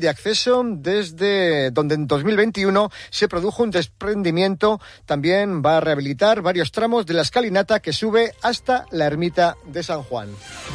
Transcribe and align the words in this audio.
de 0.00 0.08
acceso 0.08 0.62
desde 0.64 1.70
donde 1.70 1.94
en 1.94 2.06
2021 2.06 2.90
se 3.10 3.28
produjo 3.28 3.62
un 3.62 3.70
desprendimiento. 3.70 4.80
También 5.06 5.62
va 5.62 5.76
a 5.76 5.80
rehabilitar 5.80 6.42
varios 6.42 6.72
tramos 6.72 7.06
de 7.06 7.14
la 7.14 7.22
escalinata 7.22 7.80
que 7.80 7.92
sube 7.92 8.34
hasta 8.42 8.86
la 8.90 9.06
ermita 9.06 9.56
de 9.66 9.82
San 9.82 10.02
Juan. 10.02 10.28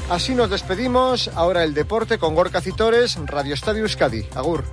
Así 0.09 0.35
nos 0.35 0.49
despedimos. 0.49 1.29
Ahora 1.35 1.63
el 1.63 1.73
deporte 1.73 2.17
con 2.17 2.35
Gorka 2.35 2.61
Citores, 2.61 3.17
Radio 3.25 3.53
Estadio 3.53 3.83
Euskadi. 3.83 4.25
Agur. 4.35 4.63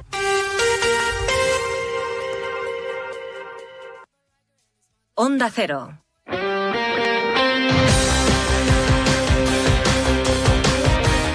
Onda 5.17 5.49
Cero. 5.49 6.05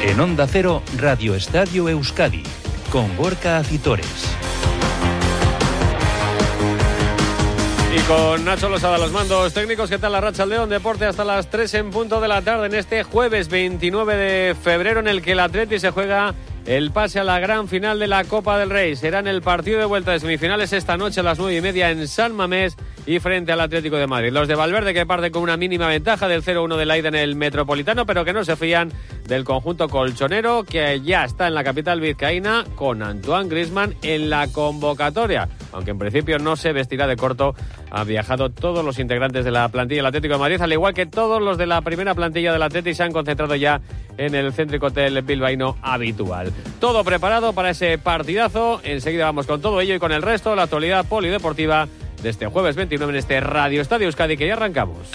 En 0.09 0.19
Onda 0.19 0.47
Cero, 0.47 0.81
Radio 0.97 1.35
Estadio 1.35 1.87
Euskadi, 1.87 2.43
con 2.91 3.15
Gorka 3.17 3.57
Acitores. 3.57 4.07
Y 7.95 7.99
con 8.01 8.45
Nacho 8.45 8.69
Losada, 8.69 8.97
los 8.97 9.11
mandos 9.11 9.53
técnicos, 9.53 9.89
¿qué 9.89 9.97
tal 9.97 10.11
la 10.11 10.21
racha 10.21 10.45
León? 10.45 10.69
Deporte 10.69 11.05
hasta 11.05 11.23
las 11.23 11.49
3 11.49 11.73
en 11.75 11.91
punto 11.91 12.19
de 12.21 12.27
la 12.27 12.41
tarde 12.41 12.67
en 12.67 12.75
este 12.75 13.03
jueves 13.03 13.49
29 13.49 14.15
de 14.15 14.55
febrero 14.55 14.99
en 14.99 15.07
el 15.07 15.21
que 15.21 15.33
el 15.33 15.39
Atleti 15.39 15.79
se 15.79 15.91
juega 15.91 16.33
el 16.65 16.91
pase 16.91 17.19
a 17.19 17.23
la 17.23 17.39
gran 17.39 17.67
final 17.67 17.99
de 17.99 18.07
la 18.07 18.23
Copa 18.23 18.57
del 18.57 18.69
Rey. 18.69 18.95
Será 18.95 19.19
en 19.19 19.27
el 19.27 19.41
partido 19.41 19.79
de 19.79 19.85
vuelta 19.85 20.11
de 20.11 20.19
semifinales 20.19 20.73
esta 20.73 20.97
noche 20.97 21.19
a 21.19 21.23
las 21.23 21.39
nueve 21.39 21.55
y 21.57 21.61
media 21.61 21.89
en 21.91 22.07
San 22.07 22.35
Mamés 22.35 22.75
y 23.09 23.19
frente 23.19 23.51
al 23.51 23.59
Atlético 23.59 23.95
de 23.95 24.05
Madrid. 24.05 24.31
Los 24.31 24.47
de 24.47 24.53
Valverde 24.53 24.93
que 24.93 25.03
parten 25.03 25.31
con 25.31 25.41
una 25.41 25.57
mínima 25.57 25.87
ventaja 25.87 26.27
del 26.27 26.43
0-1 26.43 26.77
de 26.77 26.85
la 26.85 26.95
ida 26.95 27.07
en 27.07 27.15
el 27.15 27.35
Metropolitano, 27.35 28.05
pero 28.05 28.23
que 28.23 28.33
no 28.33 28.43
se 28.43 28.55
fían 28.55 28.91
del 29.27 29.43
conjunto 29.43 29.89
colchonero 29.89 30.63
que 30.63 31.01
ya 31.01 31.23
está 31.23 31.47
en 31.47 31.55
la 31.55 31.63
capital 31.63 32.01
vizcaína 32.01 32.65
con 32.75 33.01
Antoine 33.01 33.49
Grisman 33.49 33.95
en 34.03 34.29
la 34.29 34.47
convocatoria. 34.49 35.49
Aunque 35.71 35.89
en 35.89 35.97
principio 35.97 36.37
no 36.37 36.55
se 36.55 36.71
vestirá 36.71 37.07
de 37.07 37.15
corto, 37.15 37.55
ha 37.89 38.03
viajado 38.03 38.51
todos 38.51 38.85
los 38.85 38.99
integrantes 38.99 39.43
de 39.43 39.49
la 39.49 39.69
plantilla 39.69 40.01
del 40.01 40.07
Atlético 40.07 40.35
de 40.35 40.39
Madrid, 40.41 40.61
al 40.61 40.73
igual 40.73 40.93
que 40.93 41.07
todos 41.07 41.41
los 41.41 41.57
de 41.57 41.65
la 41.65 41.81
primera 41.81 42.13
plantilla 42.13 42.53
del 42.53 42.61
Atlético, 42.61 42.95
se 42.95 43.01
han 43.01 43.11
concentrado 43.11 43.55
ya 43.55 43.81
en 44.17 44.35
el 44.35 44.53
céntrico 44.53 44.87
hotel 44.87 45.19
bilbaíno 45.23 45.77
habitual. 45.81 46.51
Todo 46.79 47.03
preparado 47.03 47.53
para 47.53 47.71
ese 47.71 47.97
partidazo. 47.97 48.81
Enseguida 48.83 49.25
vamos 49.25 49.47
con 49.47 49.61
todo 49.61 49.81
ello 49.81 49.95
y 49.95 49.99
con 49.99 50.11
el 50.11 50.21
resto, 50.21 50.55
la 50.55 50.63
actualidad 50.63 51.05
polideportiva 51.07 51.87
de 52.21 52.29
este 52.29 52.47
jueves 52.47 52.75
29 52.75 53.13
en 53.13 53.17
este 53.17 53.39
Radio 53.39 53.81
Estadio 53.81 54.07
Euskadi 54.07 54.37
que 54.37 54.47
ya 54.47 54.53
arrancamos. 54.53 55.09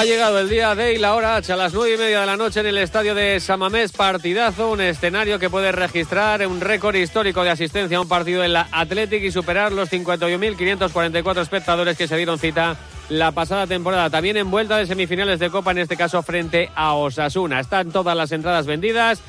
Ha 0.00 0.06
llegado 0.06 0.38
el 0.38 0.48
día 0.48 0.74
de 0.74 0.94
y 0.94 0.98
la 0.98 1.14
hora 1.14 1.36
H 1.36 1.52
a 1.52 1.56
las 1.56 1.74
nueve 1.74 1.94
y 1.94 1.98
media 1.98 2.20
de 2.20 2.26
la 2.26 2.38
noche 2.38 2.60
en 2.60 2.66
el 2.66 2.78
estadio 2.78 3.14
de 3.14 3.38
Samamés. 3.38 3.92
Partidazo, 3.92 4.70
un 4.70 4.80
escenario 4.80 5.38
que 5.38 5.50
puede 5.50 5.72
registrar 5.72 6.46
un 6.46 6.62
récord 6.62 6.94
histórico 6.94 7.44
de 7.44 7.50
asistencia 7.50 7.98
a 7.98 8.00
un 8.00 8.08
partido 8.08 8.42
en 8.42 8.54
la 8.54 8.66
Athletic 8.72 9.22
y 9.22 9.30
superar 9.30 9.72
los 9.72 9.92
51.544 9.92 11.42
espectadores 11.42 11.98
que 11.98 12.08
se 12.08 12.16
dieron 12.16 12.38
cita 12.38 12.78
la 13.10 13.32
pasada 13.32 13.66
temporada. 13.66 14.08
También 14.08 14.38
en 14.38 14.50
vuelta 14.50 14.78
de 14.78 14.86
semifinales 14.86 15.38
de 15.38 15.50
Copa, 15.50 15.72
en 15.72 15.78
este 15.78 15.98
caso 15.98 16.22
frente 16.22 16.70
a 16.74 16.94
Osasuna. 16.94 17.60
Están 17.60 17.92
todas 17.92 18.16
las 18.16 18.32
entradas 18.32 18.64
vendidas. 18.64 19.20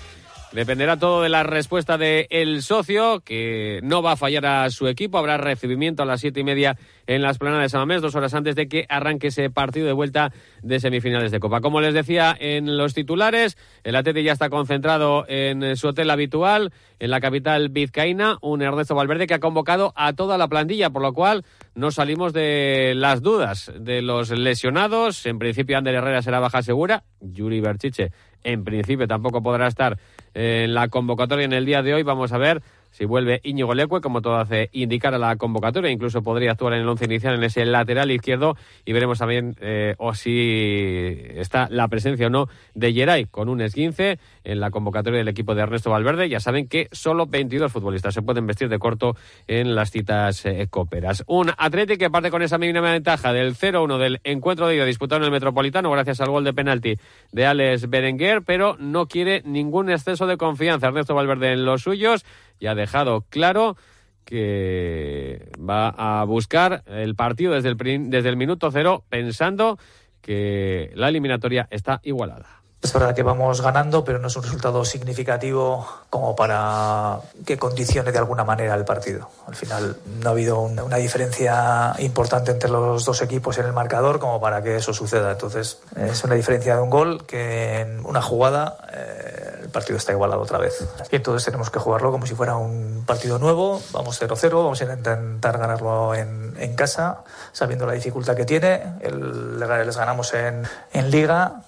Dependerá 0.51 0.97
todo 0.97 1.21
de 1.21 1.29
la 1.29 1.43
respuesta 1.43 1.97
del 1.97 2.27
el 2.29 2.61
socio, 2.61 3.21
que 3.21 3.79
no 3.83 4.01
va 4.01 4.13
a 4.13 4.17
fallar 4.17 4.45
a 4.45 4.69
su 4.69 4.89
equipo. 4.89 5.17
Habrá 5.17 5.37
recibimiento 5.37 6.03
a 6.03 6.05
las 6.05 6.19
siete 6.19 6.41
y 6.41 6.43
media 6.43 6.77
en 7.07 7.21
las 7.21 7.37
planas 7.37 7.61
de 7.61 7.69
Samamés, 7.69 8.01
dos 8.01 8.15
horas 8.15 8.33
antes 8.33 8.55
de 8.55 8.67
que 8.67 8.85
arranque 8.89 9.27
ese 9.27 9.49
partido 9.49 9.87
de 9.87 9.93
vuelta 9.93 10.33
de 10.61 10.81
semifinales 10.81 11.31
de 11.31 11.39
Copa. 11.39 11.61
Como 11.61 11.79
les 11.79 11.93
decía 11.93 12.35
en 12.37 12.77
los 12.77 12.93
titulares, 12.93 13.57
el 13.85 13.95
Atleti 13.95 14.23
ya 14.23 14.33
está 14.33 14.49
concentrado 14.49 15.23
en 15.29 15.77
su 15.77 15.87
hotel 15.87 16.09
habitual, 16.09 16.73
en 16.99 17.11
la 17.11 17.21
capital 17.21 17.69
vizcaína, 17.69 18.37
un 18.41 18.61
Ernesto 18.61 18.93
Valverde 18.93 19.27
que 19.27 19.35
ha 19.35 19.39
convocado 19.39 19.93
a 19.95 20.11
toda 20.13 20.37
la 20.37 20.49
plantilla, 20.49 20.89
por 20.89 21.01
lo 21.01 21.13
cual 21.13 21.45
no 21.75 21.91
salimos 21.91 22.33
de 22.33 22.91
las 22.97 23.21
dudas 23.21 23.71
de 23.79 24.01
los 24.01 24.31
lesionados. 24.31 25.25
En 25.25 25.39
principio, 25.39 25.77
Ander 25.77 25.95
Herrera 25.95 26.21
será 26.21 26.41
baja 26.41 26.61
segura, 26.61 27.05
Yuri 27.21 27.61
Berchiche 27.61 28.11
en 28.43 28.63
principio 28.63 29.07
tampoco 29.07 29.41
podrá 29.41 29.67
estar 29.67 29.97
en 30.33 30.73
la 30.73 30.87
convocatoria 30.87 31.45
en 31.45 31.53
el 31.53 31.65
día 31.65 31.81
de 31.81 31.93
hoy. 31.93 32.03
Vamos 32.03 32.31
a 32.31 32.37
ver 32.37 32.61
si 32.91 33.05
vuelve 33.05 33.41
Íñigo 33.43 33.73
Leque, 33.73 34.01
como 34.01 34.21
todo 34.21 34.35
hace 34.35 34.69
indicar 34.73 35.13
a 35.13 35.17
la 35.17 35.35
convocatoria, 35.35 35.91
incluso 35.91 36.21
podría 36.21 36.51
actuar 36.51 36.73
en 36.73 36.81
el 36.81 36.87
once 36.87 37.05
inicial 37.05 37.35
en 37.35 37.43
ese 37.43 37.65
lateral 37.65 38.11
izquierdo 38.11 38.55
y 38.85 38.93
veremos 38.93 39.19
también 39.19 39.55
eh, 39.61 39.95
o 39.97 40.13
si 40.13 41.15
está 41.35 41.67
la 41.69 41.87
presencia 41.87 42.27
o 42.27 42.29
no 42.29 42.47
de 42.73 42.93
Geray 42.93 43.25
con 43.25 43.49
un 43.49 43.61
esguince 43.61 44.19
en 44.43 44.59
la 44.59 44.71
convocatoria 44.71 45.19
del 45.19 45.27
equipo 45.27 45.55
de 45.55 45.61
Ernesto 45.61 45.89
Valverde. 45.89 46.29
Ya 46.29 46.39
saben 46.39 46.67
que 46.67 46.87
solo 46.91 47.25
22 47.25 47.71
futbolistas 47.71 48.13
se 48.13 48.21
pueden 48.21 48.47
vestir 48.47 48.69
de 48.69 48.79
corto 48.79 49.15
en 49.47 49.75
las 49.75 49.91
citas 49.91 50.45
eh, 50.45 50.67
cóperas. 50.69 51.23
Un 51.27 51.51
Atlético 51.57 51.91
que 52.01 52.09
parte 52.09 52.31
con 52.31 52.41
esa 52.41 52.57
mínima 52.57 52.91
ventaja 52.91 53.33
del 53.33 53.55
0-1 53.55 53.97
del 53.97 54.19
encuentro 54.23 54.67
de 54.67 54.75
ida 54.75 54.85
disputado 54.85 55.21
en 55.21 55.25
el 55.25 55.31
Metropolitano 55.31 55.91
gracias 55.91 56.21
al 56.21 56.29
gol 56.29 56.43
de 56.43 56.53
penalti 56.53 56.97
de 57.31 57.45
Alex 57.45 57.89
Berenguer, 57.89 58.41
pero 58.43 58.75
no 58.79 59.07
quiere 59.07 59.41
ningún 59.45 59.89
exceso 59.89 60.25
de 60.25 60.37
confianza 60.37 60.87
Ernesto 60.87 61.15
Valverde 61.15 61.53
en 61.53 61.65
los 61.65 61.83
suyos 61.83 62.25
y 62.61 62.67
ha 62.67 62.75
dejado 62.75 63.25
claro 63.29 63.75
que 64.23 65.49
va 65.59 65.89
a 65.89 66.23
buscar 66.23 66.83
el 66.87 67.15
partido 67.15 67.53
desde 67.53 67.69
el, 67.69 68.09
desde 68.09 68.29
el 68.29 68.37
minuto 68.37 68.71
cero 68.71 69.03
pensando 69.09 69.77
que 70.21 70.91
la 70.95 71.09
eliminatoria 71.09 71.67
está 71.71 71.99
igualada. 72.03 72.60
Es 72.81 72.93
verdad 72.93 73.13
que 73.13 73.21
vamos 73.21 73.61
ganando, 73.61 74.03
pero 74.03 74.17
no 74.17 74.27
es 74.27 74.35
un 74.35 74.41
resultado 74.41 74.83
significativo 74.83 75.87
como 76.09 76.35
para 76.35 77.19
que 77.45 77.57
condicione 77.57 78.11
de 78.11 78.17
alguna 78.17 78.43
manera 78.43 78.73
el 78.73 78.85
partido. 78.85 79.29
Al 79.47 79.55
final 79.55 79.97
no 80.19 80.29
ha 80.29 80.31
habido 80.31 80.59
una, 80.61 80.95
diferencia 80.95 81.93
importante 81.99 82.49
entre 82.49 82.71
los 82.71 83.05
dos 83.05 83.21
equipos 83.21 83.59
en 83.59 83.67
el 83.67 83.73
marcador 83.73 84.19
como 84.19 84.41
para 84.41 84.63
que 84.63 84.77
eso 84.77 84.93
suceda. 84.93 85.31
Entonces 85.31 85.77
es 85.95 86.23
una 86.23 86.33
diferencia 86.33 86.75
de 86.75 86.81
un 86.81 86.89
gol 86.89 87.23
que 87.27 87.81
en 87.81 88.03
una 88.03 88.21
jugada 88.21 88.77
eh, 88.91 89.59
el 89.61 89.69
partido 89.69 89.97
está 89.97 90.13
igualado 90.13 90.41
otra 90.41 90.57
vez. 90.57 90.83
Y 91.11 91.15
entonces 91.15 91.45
tenemos 91.45 91.69
que 91.69 91.77
jugarlo 91.77 92.11
como 92.11 92.25
si 92.25 92.33
fuera 92.33 92.55
un 92.55 93.03
partido 93.05 93.37
nuevo. 93.37 93.79
Vamos 93.91 94.19
0-0, 94.19 94.49
vamos 94.55 94.81
a 94.81 94.85
intentar 94.85 95.59
ganarlo 95.59 96.15
en, 96.15 96.55
en, 96.57 96.75
casa, 96.75 97.19
sabiendo 97.51 97.85
la 97.85 97.93
dificultad 97.93 98.35
que 98.35 98.45
tiene. 98.45 98.95
El, 99.01 99.59
les 99.59 99.97
ganamos 99.97 100.33
en, 100.33 100.63
en 100.93 101.11
liga 101.11 101.61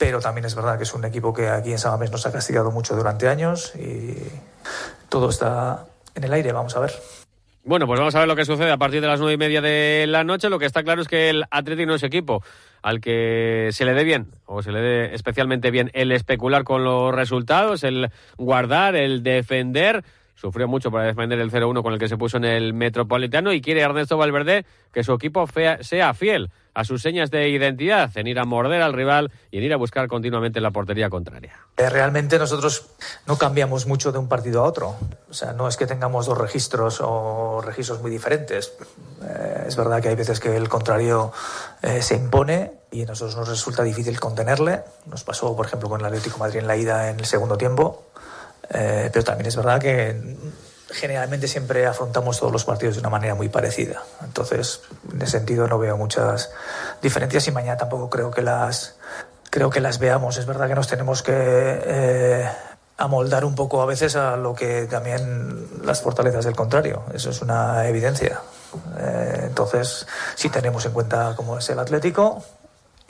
pero 0.00 0.18
también 0.18 0.46
es 0.46 0.54
verdad 0.54 0.78
que 0.78 0.84
es 0.84 0.94
un 0.94 1.04
equipo 1.04 1.34
que 1.34 1.50
aquí 1.50 1.72
en 1.72 1.78
Samamés 1.78 2.10
nos 2.10 2.24
ha 2.24 2.32
castigado 2.32 2.70
mucho 2.70 2.96
durante 2.96 3.28
años 3.28 3.74
y 3.76 4.16
todo 5.10 5.28
está 5.28 5.84
en 6.14 6.24
el 6.24 6.32
aire, 6.32 6.52
vamos 6.52 6.74
a 6.74 6.80
ver. 6.80 6.92
Bueno, 7.64 7.86
pues 7.86 8.00
vamos 8.00 8.14
a 8.14 8.20
ver 8.20 8.26
lo 8.26 8.34
que 8.34 8.46
sucede 8.46 8.72
a 8.72 8.78
partir 8.78 9.02
de 9.02 9.08
las 9.08 9.20
nueve 9.20 9.34
y 9.34 9.36
media 9.36 9.60
de 9.60 10.06
la 10.08 10.24
noche. 10.24 10.48
Lo 10.48 10.58
que 10.58 10.64
está 10.64 10.82
claro 10.82 11.02
es 11.02 11.08
que 11.08 11.28
el 11.28 11.44
Atlético 11.50 11.88
no 11.88 11.96
es 11.96 12.02
equipo 12.02 12.42
al 12.80 13.02
que 13.02 13.68
se 13.72 13.84
le 13.84 13.92
dé 13.92 14.04
bien, 14.04 14.28
o 14.46 14.62
se 14.62 14.72
le 14.72 14.80
dé 14.80 15.14
especialmente 15.14 15.70
bien, 15.70 15.90
el 15.92 16.12
especular 16.12 16.64
con 16.64 16.82
los 16.82 17.14
resultados, 17.14 17.84
el 17.84 18.08
guardar, 18.38 18.96
el 18.96 19.22
defender 19.22 20.02
sufrió 20.40 20.66
mucho 20.66 20.90
para 20.90 21.04
defender 21.04 21.38
el 21.38 21.50
0-1 21.50 21.82
con 21.82 21.92
el 21.92 21.98
que 21.98 22.08
se 22.08 22.16
puso 22.16 22.38
en 22.38 22.44
el 22.44 22.72
Metropolitano 22.72 23.52
y 23.52 23.60
quiere 23.60 23.82
Ernesto 23.82 24.16
Valverde 24.16 24.64
que 24.92 25.04
su 25.04 25.12
equipo 25.12 25.46
sea 25.80 26.14
fiel 26.14 26.50
a 26.74 26.84
sus 26.84 27.02
señas 27.02 27.30
de 27.30 27.48
identidad, 27.48 28.10
en 28.16 28.26
ir 28.26 28.38
a 28.38 28.44
morder 28.44 28.80
al 28.80 28.92
rival 28.92 29.32
y 29.50 29.58
en 29.58 29.64
ir 29.64 29.72
a 29.72 29.76
buscar 29.76 30.08
continuamente 30.08 30.60
la 30.60 30.70
portería 30.70 31.10
contraria. 31.10 31.58
Eh, 31.76 31.90
realmente 31.90 32.38
nosotros 32.38 32.86
no 33.26 33.36
cambiamos 33.36 33.86
mucho 33.86 34.12
de 34.12 34.18
un 34.18 34.28
partido 34.28 34.62
a 34.62 34.64
otro. 34.64 34.94
O 35.28 35.34
sea, 35.34 35.52
no 35.52 35.68
es 35.68 35.76
que 35.76 35.86
tengamos 35.86 36.26
dos 36.26 36.38
registros 36.38 37.00
o 37.02 37.60
registros 37.64 38.00
muy 38.00 38.10
diferentes. 38.10 38.72
Eh, 39.22 39.64
es 39.66 39.76
verdad 39.76 40.00
que 40.00 40.08
hay 40.08 40.14
veces 40.14 40.40
que 40.40 40.56
el 40.56 40.68
contrario 40.68 41.32
eh, 41.82 42.02
se 42.02 42.16
impone 42.16 42.72
y 42.90 43.02
a 43.02 43.06
nosotros 43.06 43.36
nos 43.36 43.48
resulta 43.48 43.82
difícil 43.82 44.18
contenerle. 44.18 44.80
Nos 45.06 45.24
pasó, 45.24 45.54
por 45.56 45.66
ejemplo, 45.66 45.88
con 45.88 46.00
el 46.00 46.06
Atlético 46.06 46.38
Madrid 46.38 46.60
en 46.60 46.66
la 46.66 46.76
ida 46.76 47.10
en 47.10 47.18
el 47.18 47.26
segundo 47.26 47.56
tiempo 47.56 48.06
eh, 48.68 49.10
pero 49.12 49.24
también 49.24 49.46
es 49.46 49.56
verdad 49.56 49.80
que 49.80 50.36
generalmente 50.90 51.46
siempre 51.48 51.86
afrontamos 51.86 52.38
todos 52.38 52.52
los 52.52 52.64
partidos 52.64 52.96
de 52.96 53.00
una 53.00 53.10
manera 53.10 53.34
muy 53.34 53.48
parecida. 53.48 54.02
Entonces, 54.24 54.82
en 55.12 55.22
ese 55.22 55.38
sentido 55.38 55.68
no 55.68 55.78
veo 55.78 55.96
muchas 55.96 56.50
diferencias 57.00 57.46
y 57.48 57.52
mañana 57.52 57.76
tampoco 57.76 58.10
creo 58.10 58.30
que 58.30 58.42
las 58.42 58.96
creo 59.50 59.70
que 59.70 59.80
las 59.80 59.98
veamos. 59.98 60.36
Es 60.36 60.46
verdad 60.46 60.68
que 60.68 60.74
nos 60.74 60.88
tenemos 60.88 61.22
que 61.22 61.32
eh, 61.34 62.48
amoldar 62.96 63.44
un 63.44 63.54
poco 63.54 63.82
a 63.82 63.86
veces 63.86 64.16
a 64.16 64.36
lo 64.36 64.54
que 64.54 64.86
también 64.86 65.84
las 65.84 66.02
fortalezas 66.02 66.44
del 66.44 66.54
contrario. 66.54 67.02
Eso 67.14 67.30
es 67.30 67.42
una 67.42 67.86
evidencia. 67.88 68.40
Eh, 68.98 69.42
entonces, 69.44 70.06
si 70.34 70.48
tenemos 70.48 70.84
en 70.86 70.92
cuenta 70.92 71.34
cómo 71.36 71.58
es 71.58 71.68
el 71.70 71.78
Atlético 71.78 72.44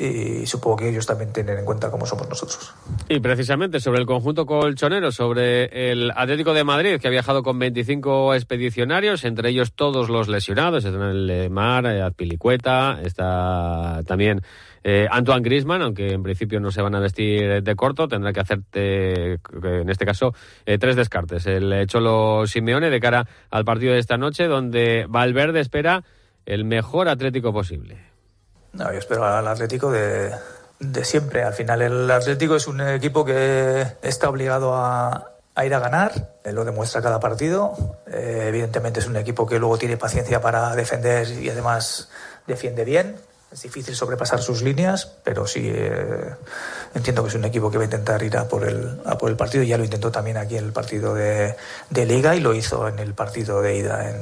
y 0.00 0.47
supongo 0.47 0.76
que 0.79 0.88
ellos 0.88 1.05
también 1.05 1.31
tienen 1.31 1.58
en 1.58 1.64
cuenta 1.67 1.91
cómo 1.91 2.06
somos 2.06 2.26
nosotros. 2.26 2.73
Y 3.06 3.20
precisamente 3.20 3.81
sobre 3.81 4.00
el 4.00 4.06
conjunto 4.06 4.47
colchonero, 4.47 5.12
sobre 5.12 5.93
el 5.93 6.11
Atlético 6.17 6.55
de 6.55 6.64
Madrid, 6.64 6.99
que 6.99 7.08
ha 7.08 7.11
viajado 7.11 7.43
con 7.43 7.58
25 7.58 8.35
expedicionarios, 8.35 9.25
entre 9.25 9.50
ellos 9.50 9.75
todos 9.75 10.08
los 10.08 10.29
lesionados, 10.29 10.87
están 10.87 11.02
el 11.02 11.50
Mar, 11.50 11.85
eh, 11.85 12.00
Azpilicueta, 12.00 12.99
está 13.02 14.00
también 14.06 14.41
eh, 14.82 15.06
Antoine 15.11 15.43
Grisman, 15.43 15.82
aunque 15.82 16.12
en 16.12 16.23
principio 16.23 16.61
no 16.61 16.70
se 16.70 16.81
van 16.81 16.94
a 16.94 17.00
vestir 17.00 17.62
de 17.62 17.76
corto, 17.76 18.08
tendrá 18.08 18.32
que 18.32 18.41
hacerte, 18.41 19.32
en 19.35 19.91
este 19.91 20.06
caso, 20.06 20.32
eh, 20.64 20.79
tres 20.79 20.97
descartes. 20.97 21.44
El 21.47 21.87
Cholo 21.88 22.47
Simeone 22.47 22.88
de 22.88 23.00
cara 23.00 23.26
al 23.50 23.67
partido 23.67 23.93
de 23.93 23.99
esta 23.99 24.17
noche, 24.17 24.47
donde 24.47 25.05
Valverde 25.11 25.61
espera 25.61 26.05
el 26.47 26.64
mejor 26.64 27.11
Atlético 27.11 27.52
posible. 27.52 28.09
No, 28.72 28.93
yo 28.93 28.99
espero 28.99 29.25
al 29.25 29.46
Atlético 29.49 29.90
de, 29.90 30.32
siempre. 31.02 31.43
Al 31.43 31.55
final 31.55 31.82
el 31.82 32.11
Atlético 32.11 32.56
es 32.56 32.67
un 32.67 32.81
equipo 32.81 33.25
que 33.25 33.84
está 34.02 34.28
obligado 34.28 34.75
a, 34.75 35.32
ir 35.64 35.75
a 35.75 35.81
ganar, 35.81 36.38
lo 36.44 36.64
demuestra 36.64 37.02
cada 37.02 37.20
partido. 37.20 37.75
Eh, 38.06 38.46
evidentemente 38.49 39.00
es 39.00 39.06
un 39.06 39.17
equipo 39.17 39.46
que 39.46 39.58
luego 39.58 39.76
tiene 39.76 39.96
paciencia 39.96 40.40
para 40.40 40.75
defender 40.76 41.28
y 41.28 41.50
además 41.50 42.08
defiende 42.46 42.84
bien. 42.84 43.17
Es 43.52 43.62
difícil 43.62 43.96
sobrepasar 43.96 44.40
sus 44.40 44.62
líneas, 44.62 45.11
pero 45.25 45.44
sí 45.44 45.69
eh, 45.75 46.37
entiendo 46.94 47.25
que 47.25 47.31
es 47.31 47.34
un 47.34 47.44
equipo 47.44 47.69
que 47.69 47.78
va 47.78 47.82
a 47.82 47.87
intentar 47.87 48.23
ir 48.23 48.37
a 48.37 48.46
por 48.46 48.64
el, 48.64 49.00
a 49.05 49.19
por 49.19 49.37
partido. 49.37 49.64
Ya 49.64 49.76
lo 49.76 49.82
intentó 49.82 50.12
también 50.12 50.37
aquí 50.37 50.56
en 50.56 50.66
el 50.66 50.73
partido 50.73 51.14
de 51.14 51.56
Liga 51.90 52.37
y 52.37 52.40
lo 52.40 52.55
hizo 52.55 52.87
en 52.87 53.00
el 53.00 53.12
partido 53.14 53.61
de 53.61 53.76
ida 53.76 54.08
en 54.08 54.16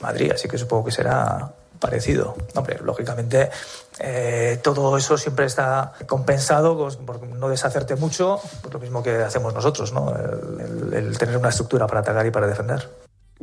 Madrid. 0.00 0.32
Así 0.32 0.48
que 0.48 0.58
supongo 0.58 0.84
que 0.84 0.90
será 0.92 1.54
parecido. 1.84 2.34
Hombre, 2.54 2.78
lógicamente 2.82 3.50
eh, 3.98 4.58
todo 4.62 4.96
eso 4.96 5.18
siempre 5.18 5.44
está 5.44 5.92
compensado 6.06 6.88
por 7.04 7.26
no 7.26 7.50
deshacerte 7.50 7.94
mucho, 7.94 8.40
lo 8.72 8.78
mismo 8.78 9.02
que 9.02 9.16
hacemos 9.16 9.52
nosotros, 9.52 9.92
¿no? 9.92 10.10
el, 10.94 11.18
tener 11.18 11.36
una 11.36 11.50
estructura 11.50 11.86
para 11.86 12.00
atacar 12.00 12.24
y 12.24 12.30
para 12.30 12.46
defender. 12.46 12.88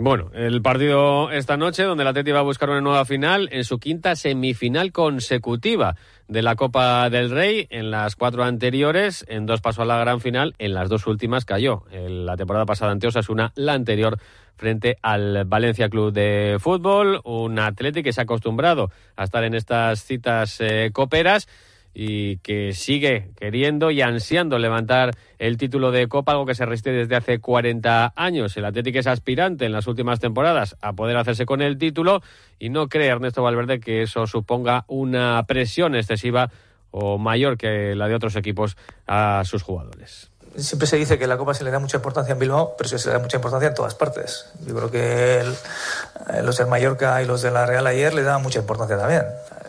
Bueno, 0.03 0.31
el 0.33 0.63
partido 0.63 1.30
esta 1.30 1.57
noche 1.57 1.83
donde 1.83 2.01
el 2.01 2.07
Atleti 2.07 2.31
va 2.31 2.39
a 2.39 2.42
buscar 2.42 2.71
una 2.71 2.81
nueva 2.81 3.06
final 3.06 3.50
en 3.51 3.63
su 3.63 3.77
quinta 3.77 4.15
semifinal 4.15 4.92
consecutiva 4.92 5.95
de 6.27 6.42
la 6.42 6.56
Copa 6.56 7.07
del 7.12 7.30
Rey. 7.30 7.68
En 7.69 7.92
las 7.92 8.15
cuatro 8.15 8.44
anteriores, 8.44 9.24
en 9.27 9.45
dos 9.45 9.62
pasó 9.62 9.83
a 9.83 9.86
la 9.86 10.00
gran 10.00 10.19
final, 10.19 10.56
en 10.57 10.74
las 10.74 10.89
dos 10.89 11.06
últimas 11.06 11.45
cayó. 11.45 11.83
En 11.92 12.25
la 12.25 12.36
temporada 12.36 12.65
pasada 12.65 12.92
ante 12.92 13.06
Osasuna, 13.06 13.51
la 13.53 13.74
anterior 13.74 14.18
frente 14.56 14.98
al 15.03 15.45
Valencia 15.45 15.88
Club 15.88 16.12
de 16.12 16.57
Fútbol, 16.59 17.21
un 17.24 17.59
Atlético 17.59 18.06
que 18.06 18.13
se 18.13 18.21
ha 18.21 18.24
acostumbrado 18.24 18.89
a 19.15 19.24
estar 19.24 19.44
en 19.44 19.54
estas 19.54 20.04
citas 20.04 20.57
eh, 20.62 20.89
coperas 20.92 21.47
y 21.94 22.38
que 22.38 22.74
sigue 22.74 23.32
queriendo 23.38 23.92
y 23.92 24.02
ansiando 24.02 24.58
levantar 24.60 25.12
el 25.40 25.58
título 25.58 25.92
de 25.92 26.08
Copa, 26.08 26.32
algo 26.32 26.46
que 26.46 26.56
se 26.56 26.66
resiste 26.66 26.92
desde 26.92 27.16
hace 27.16 27.40
40 27.40 28.14
años. 28.16 28.56
El 28.56 28.66
Atlético 28.66 29.00
es 29.00 29.08
aspirante 29.08 29.66
en 29.66 29.72
las 29.72 29.88
últimas 29.88 30.20
temporadas 30.20 30.78
a 30.82 30.94
poder 30.94 31.18
hacerse 31.18 31.46
con 31.46 31.62
el 31.62 31.78
título 31.78 32.22
y 32.60 32.70
no 32.70 32.88
cree 32.88 33.08
Ernesto 33.08 33.44
Valverde 33.44 33.80
que 33.80 34.04
eso 34.04 34.28
suponga 34.28 34.86
una 34.88 35.44
presión 35.48 35.96
excesiva 35.96 36.52
o 36.92 37.18
mayor 37.18 37.58
que 37.58 37.96
la 37.96 38.08
de 38.08 38.16
otros 38.16 38.36
equipos 38.36 38.78
a 39.08 39.44
sus 39.46 39.64
jugadores 39.64 40.32
siempre 40.58 40.88
se 40.88 40.98
dice 40.98 41.18
que 41.18 41.28
la 41.28 41.38
Copa 41.38 41.54
se 41.54 41.64
le 41.64 41.72
da 41.72 41.80
mucha 41.80 41.98
importancia 41.98 42.34
en 42.34 42.40
Bilbao, 42.40 42.76
pero 42.78 42.90
se 42.90 43.08
le 43.08 43.14
da 43.14 43.20
mucha 43.20 43.38
importancia 43.38 43.70
en 43.70 43.74
todas 43.74 43.96
partes. 43.96 44.48
Yo 44.66 44.76
creo 44.76 44.92
que 44.92 45.40
eh, 45.40 46.42
los 46.44 46.58
del 46.58 46.68
Mallorca 46.68 47.22
y 47.22 47.26
los 47.26 47.42
de 47.42 47.52
la 47.52 47.66
Real 47.66 47.88
ayer 47.88 48.14
le 48.14 48.24
daban 48.24 48.42
mucha 48.42 48.60
importancia 48.60 48.98
también. 48.98 49.26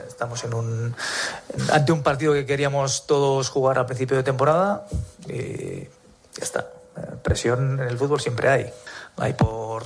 Estamos 0.06 0.44
en 0.44 0.54
un, 0.54 0.94
ante 1.70 1.92
un 1.92 2.02
partido 2.02 2.32
que 2.32 2.46
queríamos 2.46 3.06
todos 3.06 3.48
jugar 3.48 3.78
al 3.78 3.86
principio 3.86 4.16
de 4.16 4.22
temporada 4.22 4.86
y 5.28 5.80
ya 5.82 6.42
está. 6.42 6.66
Eh, 6.96 7.16
presión 7.22 7.80
en 7.80 7.88
el 7.88 7.98
fútbol 7.98 8.20
siempre 8.20 8.48
hay. 8.48 8.72
La 9.16 9.26
hay 9.26 9.32
por 9.34 9.84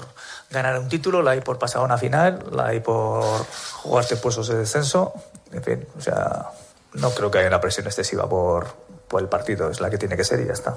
ganar 0.50 0.78
un 0.78 0.88
título, 0.88 1.22
la 1.22 1.32
hay 1.32 1.40
por 1.40 1.58
pasar 1.58 1.82
a 1.82 1.84
una 1.84 1.98
final, 1.98 2.44
la 2.52 2.66
hay 2.66 2.80
por 2.80 3.44
jugarte 3.82 4.16
puestos 4.16 4.48
de 4.48 4.56
descenso. 4.56 5.12
En 5.52 5.62
fin, 5.62 5.86
o 5.96 6.00
sea, 6.00 6.50
no 6.94 7.10
creo 7.10 7.30
que 7.30 7.38
haya 7.38 7.48
una 7.48 7.60
presión 7.60 7.86
excesiva 7.86 8.28
por, 8.28 8.66
pues 9.08 9.22
el 9.22 9.28
partido 9.28 9.70
es 9.70 9.80
la 9.80 9.90
que 9.90 9.98
tiene 9.98 10.16
que 10.16 10.24
ser 10.24 10.40
y 10.40 10.46
ya 10.46 10.52
está. 10.52 10.76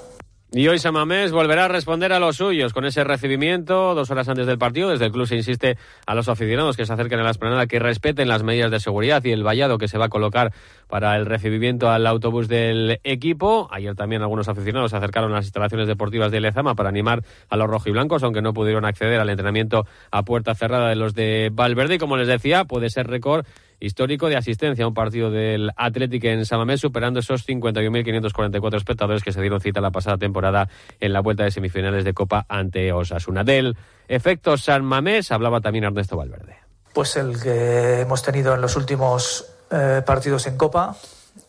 Y 0.51 0.67
hoy 0.67 0.79
Samamés 0.79 1.31
volverá 1.31 1.65
a 1.65 1.67
responder 1.67 2.11
a 2.11 2.17
los 2.17 2.37
suyos 2.37 2.73
con 2.73 2.83
ese 2.83 3.03
recibimiento 3.03 3.93
dos 3.93 4.09
horas 4.09 4.27
antes 4.29 4.47
del 4.47 4.57
partido. 4.57 4.89
Desde 4.89 5.05
el 5.05 5.11
club 5.11 5.27
se 5.27 5.35
insiste 5.35 5.77
a 6.07 6.15
los 6.15 6.27
aficionados 6.27 6.75
que 6.75 6.87
se 6.87 6.93
acerquen 6.93 7.19
a 7.19 7.23
la 7.23 7.29
esplanada 7.29 7.67
que 7.67 7.77
respeten 7.77 8.27
las 8.27 8.41
medidas 8.41 8.71
de 8.71 8.79
seguridad 8.79 9.23
y 9.23 9.31
el 9.31 9.43
vallado 9.43 9.77
que 9.77 9.87
se 9.87 9.99
va 9.99 10.05
a 10.05 10.09
colocar 10.09 10.51
para 10.87 11.15
el 11.17 11.27
recibimiento 11.27 11.91
al 11.91 12.07
autobús 12.07 12.47
del 12.47 12.99
equipo. 13.03 13.67
Ayer 13.69 13.93
también 13.93 14.23
algunos 14.23 14.49
aficionados 14.49 14.89
se 14.89 14.97
acercaron 14.97 15.31
a 15.33 15.35
las 15.35 15.45
instalaciones 15.45 15.87
deportivas 15.87 16.31
de 16.31 16.41
Lezama 16.41 16.73
para 16.73 16.89
animar 16.89 17.23
a 17.47 17.55
los 17.55 17.69
rojiblancos, 17.69 18.23
aunque 18.23 18.41
no 18.41 18.51
pudieron 18.51 18.85
acceder 18.85 19.19
al 19.19 19.29
entrenamiento 19.29 19.85
a 20.09 20.23
puerta 20.23 20.55
cerrada 20.55 20.89
de 20.89 20.95
los 20.95 21.13
de 21.13 21.51
Valverde. 21.53 21.95
Y 21.95 21.99
como 21.99 22.17
les 22.17 22.27
decía, 22.27 22.65
puede 22.65 22.89
ser 22.89 23.05
récord 23.05 23.45
histórico 23.79 24.27
de 24.27 24.37
asistencia 24.37 24.85
a 24.85 24.87
un 24.87 24.93
partido 24.93 25.31
del 25.31 25.71
Atlético 25.75 26.27
en 26.27 26.45
Samamés, 26.45 26.81
superando 26.81 27.19
esos 27.19 27.47
51.544 27.47 28.75
espectadores 28.75 29.23
que 29.23 29.31
se 29.31 29.41
dieron 29.41 29.61
cita 29.61 29.81
la 29.81 29.91
pasada 29.91 30.17
temporada 30.17 30.69
en 30.99 31.13
la 31.13 31.21
vuelta 31.21 31.43
de 31.43 31.51
semifinales 31.51 32.03
de 32.03 32.13
Copa 32.13 32.45
ante 32.49 32.91
Osasuna. 32.91 33.43
Del 33.43 33.75
efecto 34.07 34.57
San 34.57 34.83
Mamés 34.83 35.31
hablaba 35.31 35.61
también 35.61 35.85
Ernesto 35.85 36.17
Valverde. 36.17 36.57
Pues 36.93 37.15
el 37.15 37.41
que 37.41 38.01
hemos 38.01 38.23
tenido 38.23 38.53
en 38.53 38.61
los 38.61 38.75
últimos 38.75 39.45
eh, 39.71 40.01
partidos 40.05 40.47
en 40.47 40.57
Copa, 40.57 40.95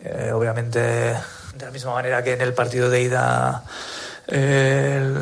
eh, 0.01 0.31
obviamente 0.33 0.81
de 0.81 1.65
la 1.65 1.71
misma 1.71 1.95
manera 1.95 2.23
que 2.23 2.35
en 2.35 2.41
el 2.41 2.55
partido 2.55 2.91
de 2.91 3.03
ida. 3.03 3.65
Eh, 4.29 5.15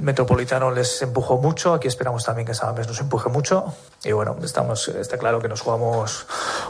Metropolitano 0.00 0.70
les 0.70 1.02
empujó 1.02 1.38
mucho, 1.38 1.74
aquí 1.74 1.88
esperamos 1.88 2.24
también 2.24 2.46
que 2.46 2.54
Samamés 2.54 2.86
nos 2.86 3.00
empuje 3.00 3.28
mucho. 3.28 3.74
Y 4.04 4.12
bueno, 4.12 4.36
estamos, 4.42 4.88
está 4.88 5.18
claro 5.18 5.40
que 5.40 5.48
nos 5.48 5.60
jugamos 5.60 6.26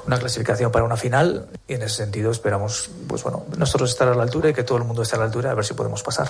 una 0.06 0.18
clasificación 0.18 0.72
para 0.72 0.84
una 0.84 0.96
final. 0.96 1.48
Y 1.68 1.74
en 1.74 1.82
ese 1.82 1.96
sentido 1.96 2.30
esperamos, 2.30 2.90
pues 3.08 3.22
bueno, 3.22 3.44
nosotros 3.56 3.90
estar 3.90 4.08
a 4.08 4.14
la 4.14 4.22
altura 4.22 4.50
y 4.50 4.54
que 4.54 4.64
todo 4.64 4.78
el 4.78 4.84
mundo 4.84 5.02
esté 5.02 5.16
a 5.16 5.18
la 5.18 5.26
altura 5.26 5.50
a 5.50 5.54
ver 5.54 5.64
si 5.64 5.74
podemos 5.74 6.02
pasar. 6.02 6.28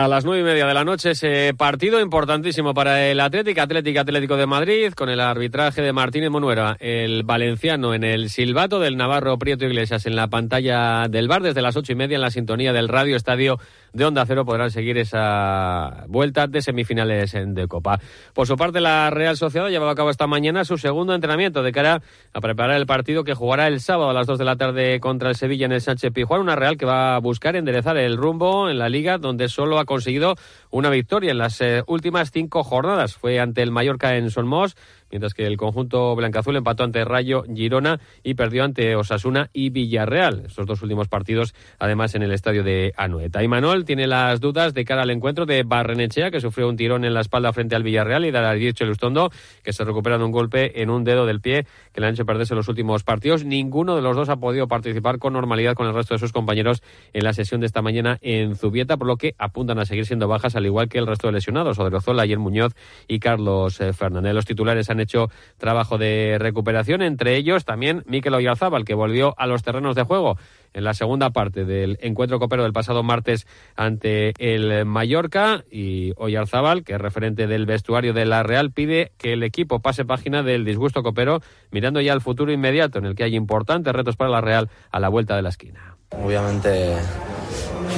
A 0.00 0.08
las 0.08 0.24
nueve 0.24 0.40
y 0.40 0.44
media 0.44 0.66
de 0.66 0.72
la 0.72 0.82
noche 0.82 1.10
ese 1.10 1.52
partido 1.52 2.00
importantísimo 2.00 2.72
para 2.72 3.06
el 3.08 3.20
Atlético, 3.20 3.60
Atlético 3.60 4.00
Atlético 4.00 4.38
de 4.38 4.46
Madrid 4.46 4.94
con 4.94 5.10
el 5.10 5.20
arbitraje 5.20 5.82
de 5.82 5.92
Martínez 5.92 6.30
Monuera, 6.30 6.78
el 6.80 7.22
valenciano 7.22 7.92
en 7.92 8.04
el 8.04 8.30
silbato 8.30 8.80
del 8.80 8.96
Navarro 8.96 9.38
Prieto 9.38 9.66
Iglesias 9.66 10.06
en 10.06 10.16
la 10.16 10.28
pantalla 10.28 11.06
del 11.10 11.28
bar 11.28 11.42
desde 11.42 11.60
las 11.60 11.76
ocho 11.76 11.92
y 11.92 11.96
media 11.96 12.14
en 12.14 12.22
la 12.22 12.30
sintonía 12.30 12.72
del 12.72 12.88
Radio 12.88 13.14
Estadio 13.14 13.58
de 13.92 14.04
Onda 14.04 14.24
Cero 14.24 14.44
podrán 14.44 14.70
seguir 14.70 14.98
esa 14.98 16.04
vuelta 16.08 16.46
de 16.46 16.62
semifinales 16.62 17.32
de 17.32 17.68
Copa. 17.68 18.00
Por 18.34 18.46
su 18.46 18.56
parte, 18.56 18.80
la 18.80 19.10
Real 19.10 19.36
Sociedad 19.36 19.66
ha 19.66 19.70
llevado 19.70 19.90
a 19.90 19.94
cabo 19.94 20.10
esta 20.10 20.26
mañana 20.26 20.64
su 20.64 20.78
segundo 20.78 21.14
entrenamiento 21.14 21.62
de 21.62 21.72
cara 21.72 22.02
a 22.32 22.40
preparar 22.40 22.76
el 22.76 22.86
partido 22.86 23.24
que 23.24 23.34
jugará 23.34 23.66
el 23.66 23.80
sábado 23.80 24.10
a 24.10 24.14
las 24.14 24.26
2 24.26 24.38
de 24.38 24.44
la 24.44 24.56
tarde 24.56 25.00
contra 25.00 25.28
el 25.28 25.34
Sevilla 25.34 25.66
en 25.66 25.72
el 25.72 25.80
Sánchez 25.80 26.12
Pijuán. 26.12 26.40
Una 26.40 26.56
Real 26.56 26.76
que 26.76 26.86
va 26.86 27.16
a 27.16 27.18
buscar 27.18 27.56
enderezar 27.56 27.96
el 27.96 28.16
rumbo 28.16 28.70
en 28.70 28.78
la 28.78 28.88
liga, 28.88 29.18
donde 29.18 29.48
solo 29.48 29.78
ha 29.78 29.84
conseguido 29.90 30.36
una 30.70 30.88
victoria 30.88 31.32
en 31.32 31.38
las 31.38 31.60
eh, 31.60 31.82
últimas 31.88 32.30
cinco 32.30 32.62
jornadas. 32.62 33.16
Fue 33.16 33.40
ante 33.40 33.60
el 33.60 33.72
Mallorca 33.72 34.16
en 34.16 34.30
Solmos 34.30 34.76
mientras 35.10 35.34
que 35.34 35.46
el 35.46 35.56
conjunto 35.56 36.14
blancazul 36.16 36.56
empató 36.56 36.84
ante 36.84 37.04
Rayo 37.04 37.44
Girona 37.52 38.00
y 38.22 38.34
perdió 38.34 38.64
ante 38.64 38.96
Osasuna 38.96 39.50
y 39.52 39.70
Villarreal. 39.70 40.44
Estos 40.46 40.66
dos 40.66 40.82
últimos 40.82 41.08
partidos, 41.08 41.54
además, 41.78 42.14
en 42.14 42.22
el 42.22 42.32
estadio 42.32 42.62
de 42.62 42.92
Anoeta. 42.96 43.42
Y 43.42 43.48
Manol 43.48 43.84
tiene 43.84 44.06
las 44.06 44.40
dudas 44.40 44.74
de 44.74 44.84
cara 44.84 45.02
al 45.02 45.10
encuentro 45.10 45.46
de 45.46 45.62
Barrenechea, 45.62 46.30
que 46.30 46.40
sufrió 46.40 46.68
un 46.68 46.76
tirón 46.76 47.04
en 47.04 47.14
la 47.14 47.20
espalda 47.20 47.52
frente 47.52 47.76
al 47.76 47.82
Villarreal, 47.82 48.24
y 48.24 48.30
de 48.30 48.86
Lustondo, 48.86 49.30
que 49.62 49.72
se 49.72 49.84
recupera 49.84 50.18
de 50.18 50.24
un 50.24 50.32
golpe 50.32 50.82
en 50.82 50.90
un 50.90 51.04
dedo 51.04 51.26
del 51.26 51.40
pie 51.40 51.66
que 51.92 52.00
le 52.00 52.06
han 52.06 52.14
hecho 52.14 52.24
perderse 52.24 52.54
los 52.54 52.68
últimos 52.68 53.02
partidos. 53.02 53.44
Ninguno 53.44 53.96
de 53.96 54.02
los 54.02 54.16
dos 54.16 54.28
ha 54.28 54.36
podido 54.36 54.68
participar 54.68 55.18
con 55.18 55.32
normalidad 55.32 55.74
con 55.74 55.86
el 55.86 55.94
resto 55.94 56.14
de 56.14 56.18
sus 56.18 56.32
compañeros 56.32 56.82
en 57.12 57.24
la 57.24 57.32
sesión 57.32 57.60
de 57.60 57.66
esta 57.66 57.82
mañana 57.82 58.18
en 58.22 58.56
Zubieta, 58.56 58.96
por 58.96 59.06
lo 59.06 59.16
que 59.16 59.34
apuntan 59.38 59.78
a 59.78 59.84
seguir 59.84 60.06
siendo 60.06 60.28
bajas, 60.28 60.56
al 60.56 60.66
igual 60.66 60.88
que 60.88 60.98
el 60.98 61.06
resto 61.06 61.26
de 61.26 61.34
lesionados, 61.34 61.78
Odrozola, 61.78 62.22
Ayer 62.22 62.38
Muñoz 62.38 62.74
y 63.08 63.18
Carlos 63.18 63.80
eh, 63.80 63.92
Fernández. 63.92 64.34
Los 64.34 64.44
titulares 64.44 64.90
han 64.90 64.99
hecho 65.00 65.28
trabajo 65.58 65.98
de 65.98 66.36
recuperación, 66.38 67.02
entre 67.02 67.36
ellos 67.36 67.64
también 67.64 68.02
Mikel 68.06 68.34
Oyarzábal, 68.34 68.84
que 68.84 68.94
volvió 68.94 69.34
a 69.38 69.46
los 69.46 69.62
terrenos 69.62 69.96
de 69.96 70.02
juego 70.02 70.36
en 70.72 70.84
la 70.84 70.94
segunda 70.94 71.30
parte 71.30 71.64
del 71.64 71.98
encuentro 72.00 72.38
copero 72.38 72.62
del 72.62 72.72
pasado 72.72 73.02
martes 73.02 73.46
ante 73.76 74.32
el 74.38 74.84
Mallorca 74.84 75.64
y 75.70 76.12
Oyarzábal, 76.16 76.84
que 76.84 76.94
es 76.94 77.00
referente 77.00 77.46
del 77.46 77.66
vestuario 77.66 78.12
de 78.12 78.24
la 78.24 78.42
Real, 78.42 78.70
pide 78.70 79.12
que 79.18 79.32
el 79.32 79.42
equipo 79.42 79.80
pase 79.80 80.04
página 80.04 80.42
del 80.42 80.64
disgusto 80.64 81.02
copero 81.02 81.40
mirando 81.70 82.00
ya 82.00 82.12
al 82.12 82.20
futuro 82.20 82.52
inmediato 82.52 82.98
en 82.98 83.06
el 83.06 83.14
que 83.14 83.24
hay 83.24 83.36
importantes 83.36 83.92
retos 83.92 84.16
para 84.16 84.30
la 84.30 84.40
Real 84.40 84.70
a 84.90 85.00
la 85.00 85.08
vuelta 85.08 85.36
de 85.36 85.42
la 85.42 85.48
esquina. 85.48 85.96
Obviamente 86.10 86.96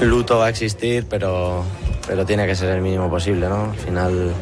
luto 0.02 0.38
va 0.38 0.46
a 0.46 0.48
existir, 0.50 1.06
pero, 1.08 1.64
pero 2.06 2.26
tiene 2.26 2.46
que 2.46 2.54
ser 2.54 2.74
el 2.74 2.82
mínimo 2.82 3.08
posible, 3.08 3.48
¿no? 3.48 3.70
Al 3.70 3.76
final 3.76 4.32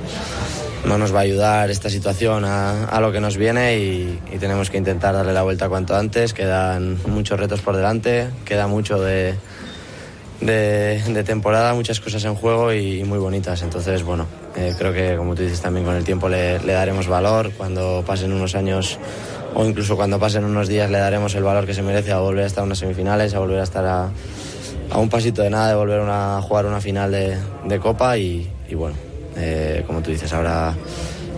no 0.85 0.99
nos 0.99 1.15
va 1.15 1.19
a 1.21 1.23
ayudar 1.23 1.71
esta 1.71 1.91
situación 1.91 2.45
a, 2.45 2.99
lo 3.01 3.13
que 3.13 3.21
nos 3.21 3.37
viene 3.37 3.79
y, 3.79 4.21
tenemos 4.39 4.71
que 4.71 4.79
intentar 4.79 5.15
darle 5.15 5.33
la 5.33 5.43
vuelta 5.43 5.69
cuanto 5.69 5.95
antes. 5.95 6.33
Quedan 6.33 6.99
muchos 7.07 7.39
retos 7.39 7.61
por 7.61 7.77
delante, 7.77 8.29
queda 8.45 8.67
mucho 8.67 9.01
de, 9.01 9.35
de, 10.41 11.25
temporada, 11.25 11.75
muchas 11.75 12.01
cosas 12.01 12.25
en 12.25 12.35
juego 12.35 12.73
y, 12.73 13.05
muy 13.05 13.19
bonitas. 13.19 13.63
Entonces, 13.63 14.03
bueno, 14.03 14.27
eh, 14.57 14.75
creo 14.79 14.93
que 14.93 15.17
como 15.17 15.35
tú 15.35 15.43
dices 15.43 15.61
también 15.61 15.85
con 15.85 15.95
el 15.95 16.05
tiempo 16.05 16.29
le, 16.29 16.59
daremos 16.59 17.07
valor. 17.07 17.53
Cuando 17.57 18.03
pasen 18.07 18.33
unos 18.33 18.55
años 18.55 18.99
o 19.55 19.65
incluso 19.65 19.97
cuando 19.97 20.19
pasen 20.19 20.45
unos 20.45 20.69
días 20.69 20.91
le 20.91 20.99
daremos 20.99 21.35
el 21.35 21.43
valor 21.43 21.67
que 21.67 21.75
se 21.75 21.83
merece 21.83 22.13
a 22.13 22.19
volver 22.19 22.45
a 22.45 22.47
estar 22.47 22.63
en 22.63 22.67
unas 22.67 22.79
semifinales, 22.79 23.35
a 23.35 23.41
volver 23.41 23.61
a 23.61 23.65
estar 23.65 23.85
a, 23.85 24.11
un 24.97 25.11
pasito 25.11 25.43
de 25.43 25.51
nada 25.51 25.69
de 25.69 25.75
volver 25.75 26.01
a 26.09 26.41
jugar 26.43 26.67
una 26.67 26.81
final 26.81 27.11
de, 27.11 27.79
Copa 27.81 28.17
y 28.17 28.49
bueno 28.73 29.10
eh, 29.37 29.85
como 29.87 30.03
tú 30.03 30.11
dices, 30.11 30.33
ahora 30.33 30.75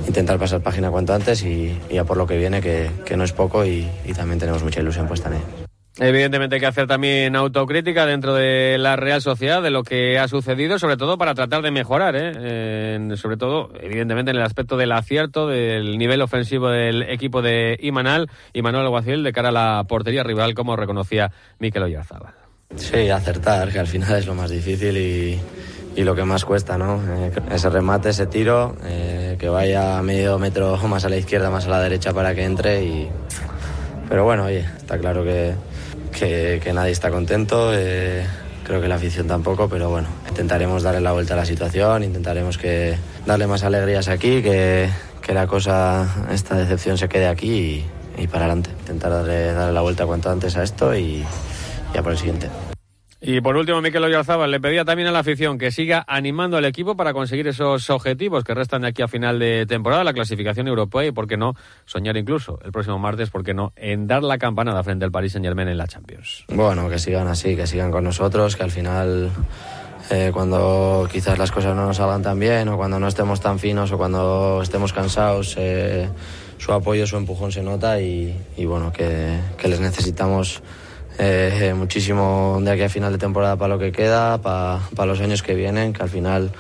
intentar 0.07 0.39
pasar 0.39 0.61
página 0.61 0.91
cuanto 0.91 1.15
antes 1.15 1.43
y, 1.45 1.79
ya 1.91 2.05
por 2.05 2.17
lo 2.17 2.27
que 2.27 2.37
viene, 2.37 2.61
que, 2.61 3.17
no 3.17 3.25
es 3.25 3.33
poco 3.33 3.65
y, 3.65 3.89
también 4.17 4.39
tenemos 4.39 4.63
mucha 4.63 4.81
ilusión 4.81 5.07
puesta 5.07 5.29
en 5.29 5.35
él. 5.37 5.43
Evidentemente 5.99 6.57
hay 6.57 6.61
que 6.61 6.67
hacer 6.67 6.87
también 6.87 7.37
autocrítica 7.37 8.07
dentro 8.07 8.35
de 8.35 8.79
la 8.79 8.97
Real 8.97 9.21
Sociedad 9.21 9.63
de 9.63 9.71
lo 9.71 9.83
que 9.83 10.19
ha 10.19 10.27
sucedido, 10.27 10.79
sobre 10.79 10.97
todo 10.97 11.19
para 11.19 11.35
tratar 11.35 11.61
de 11.61 11.71
mejorar, 11.71 12.15
¿eh? 12.17 13.15
sobre 13.17 13.37
todo, 13.37 13.71
evidentemente, 13.79 14.31
en 14.31 14.39
el 14.39 14.43
aspecto 14.43 14.79
del 14.79 14.91
acierto, 14.93 15.49
del 15.49 15.99
nivel 15.99 16.23
ofensivo 16.23 16.71
del 16.71 17.03
equipo 17.03 17.43
de 17.43 17.77
Imanal 17.83 18.31
y 18.55 18.63
Manuel 18.63 18.87
Aguacil 18.87 19.23
de 19.23 19.33
cara 19.33 19.51
a 19.51 19.53
la 19.53 19.85
portería 19.87 20.23
rival, 20.23 20.55
como 20.55 20.77
reconocía 20.77 21.31
Miquel 21.59 21.83
Oyarzábal. 21.83 22.33
Sí, 22.77 23.11
acertar, 23.11 23.71
que 23.71 23.79
al 23.79 23.87
final 23.87 24.19
es 24.19 24.27
lo 24.27 24.35
más 24.35 24.51
difícil 24.51 24.97
y 24.97 25.39
y 25.97 26.03
lo 26.05 26.15
que 26.15 26.25
más 26.25 26.45
cuesta, 26.45 26.79
¿no? 26.79 27.01
Eh, 27.17 27.33
ese 27.51 27.69
remate, 27.71 28.11
ese 28.11 28.27
tiro, 28.27 28.77
eh, 28.85 29.37
que 29.39 29.49
vaya 29.49 30.01
medio 30.03 30.39
metro 30.39 30.77
más 30.89 31.05
a 31.05 31.09
la 31.09 31.17
izquierda, 31.17 31.51
más 31.51 31.67
a 31.67 31.71
la 31.71 31.81
derecha 31.81 32.13
para 32.13 32.35
que 32.35 32.45
entre. 32.45 33.09
Pero 34.09 34.25
bueno, 34.25 34.45
oye, 34.45 34.61
está 34.61 34.99
claro 34.99 35.25
que, 35.25 35.55
que, 36.13 36.73
nadie 36.73 36.93
está 36.93 37.11
contento, 37.11 37.73
eh, 37.75 38.25
creo 38.65 38.81
que 38.81 38.89
la 38.89 38.97
afición 38.97 39.27
tampoco, 39.27 39.69
pero 39.69 39.91
bueno, 39.91 40.09
intentaremos 40.29 40.83
darle 40.83 41.01
la 41.01 41.13
vuelta 41.13 41.35
a 41.35 41.37
la 41.39 41.47
situación, 41.47 42.05
intentaremos 42.05 42.59
que 42.59 42.97
darle 43.27 43.47
más 43.47 43.65
alegrías 43.65 44.09
aquí, 44.09 44.43
que, 44.43 44.91
que 45.23 45.33
la 45.33 45.47
cosa, 45.47 46.27
esta 46.31 46.57
decepción 46.57 46.99
se 46.99 47.09
quede 47.09 47.27
aquí 47.27 47.85
y, 48.19 48.23
y 48.23 48.27
para 48.27 48.45
adelante. 48.45 48.71
Intentar 48.81 49.11
darle, 49.11 49.53
darle 49.53 49.73
la 49.73 49.81
vuelta 49.81 50.07
cuanto 50.07 50.31
antes 50.31 50.57
a 50.57 50.63
esto 50.63 50.95
y 50.95 51.25
ya 51.95 52.03
por 52.03 52.13
el 52.13 52.19
siguiente. 52.19 52.49
Y 53.25 53.41
por 53.41 53.57
último, 53.57 53.81
Miquel 53.81 54.03
Oyarzábal 54.03 54.51
le 54.51 54.59
pedía 54.59 54.85
también 54.85 55.07
a 55.07 55.13
la 55.13 55.21
afición 55.21 55.57
que 55.57 55.71
siga 55.71 56.05
animando 56.09 56.57
al 56.57 56.65
equipo 56.65 56.97
para 56.97 57.13
conseguir 57.13 57.47
esos 57.47 57.89
objetivos 57.89 58.43
que 58.43 58.53
restan 58.53 58.83
de 58.83 58.89
aquí 58.89 59.01
a 59.01 59.07
final 59.07 59.39
de 59.39 59.65
temporada, 59.65 60.03
la 60.03 60.13
clasificación 60.13 60.67
europea 60.67 61.07
y, 61.07 61.13
por 61.13 61.29
qué 61.29 61.37
no, 61.37 61.55
soñar 61.85 62.17
incluso 62.17 62.59
el 62.65 62.73
próximo 62.73 62.99
martes, 62.99 63.31
por 63.31 63.45
qué 63.45 63.55
no, 63.55 63.73
en 63.77 64.09
dar 64.09 64.25
la 64.25 64.39
campanada 64.39 64.83
frente 64.83 65.05
al 65.05 65.13
Paris 65.13 65.33
Saint-Germain 65.33 65.69
en 65.69 65.79
la 65.79 65.87
Champions. 65.87 66.45
Bueno, 66.49 66.91
que 66.91 66.99
sigan 66.99 67.29
así, 67.29 67.55
que 67.55 67.69
sigan 67.69 67.93
con 67.93 68.03
nosotros, 68.03 68.57
que 68.57 68.65
al 68.65 68.73
final... 68.73 69.31
Eh, 70.11 70.31
cuando 70.35 71.09
quizás 71.11 71.39
las 71.39 71.53
cosas 71.53 71.77
no 71.77 71.87
nos 71.87 71.99
salgan 71.99 72.23
tan 72.23 72.39
bien 72.39 72.69
o 72.69 72.77
cuando 72.77 72.99
no 72.99 73.07
estemos 73.07 73.41
tan 73.41 73.61
finos 73.61 73.93
o 73.93 73.97
cuando 73.97 74.61
estemos 74.61 74.93
cansados, 74.93 75.55
eh, 75.57 76.09
su 76.59 76.73
apoyo, 76.73 77.07
su 77.07 77.17
empujón 77.17 77.53
se 77.53 77.63
nota 77.63 78.01
y, 78.01 78.35
bueno, 78.67 78.93
que, 78.93 79.39
que 79.57 79.69
les 79.69 79.81
necesitamos 79.81 80.61
eh, 81.25 81.75
muchísimo 81.75 82.59
de 82.61 82.71
aquí 82.71 82.83
a 82.83 82.89
final 82.89 83.13
de 83.13 83.19
temporada 83.19 83.57
para 83.57 83.75
lo 83.75 83.79
que 83.79 83.93
queda, 83.93 84.39
para, 84.39 84.81
para 84.97 85.07
los 85.07 85.21
años 85.21 85.43
que 85.43 85.55
vienen, 85.55 85.93
que 85.93 86.03
al 86.03 86.09
final 86.09 86.51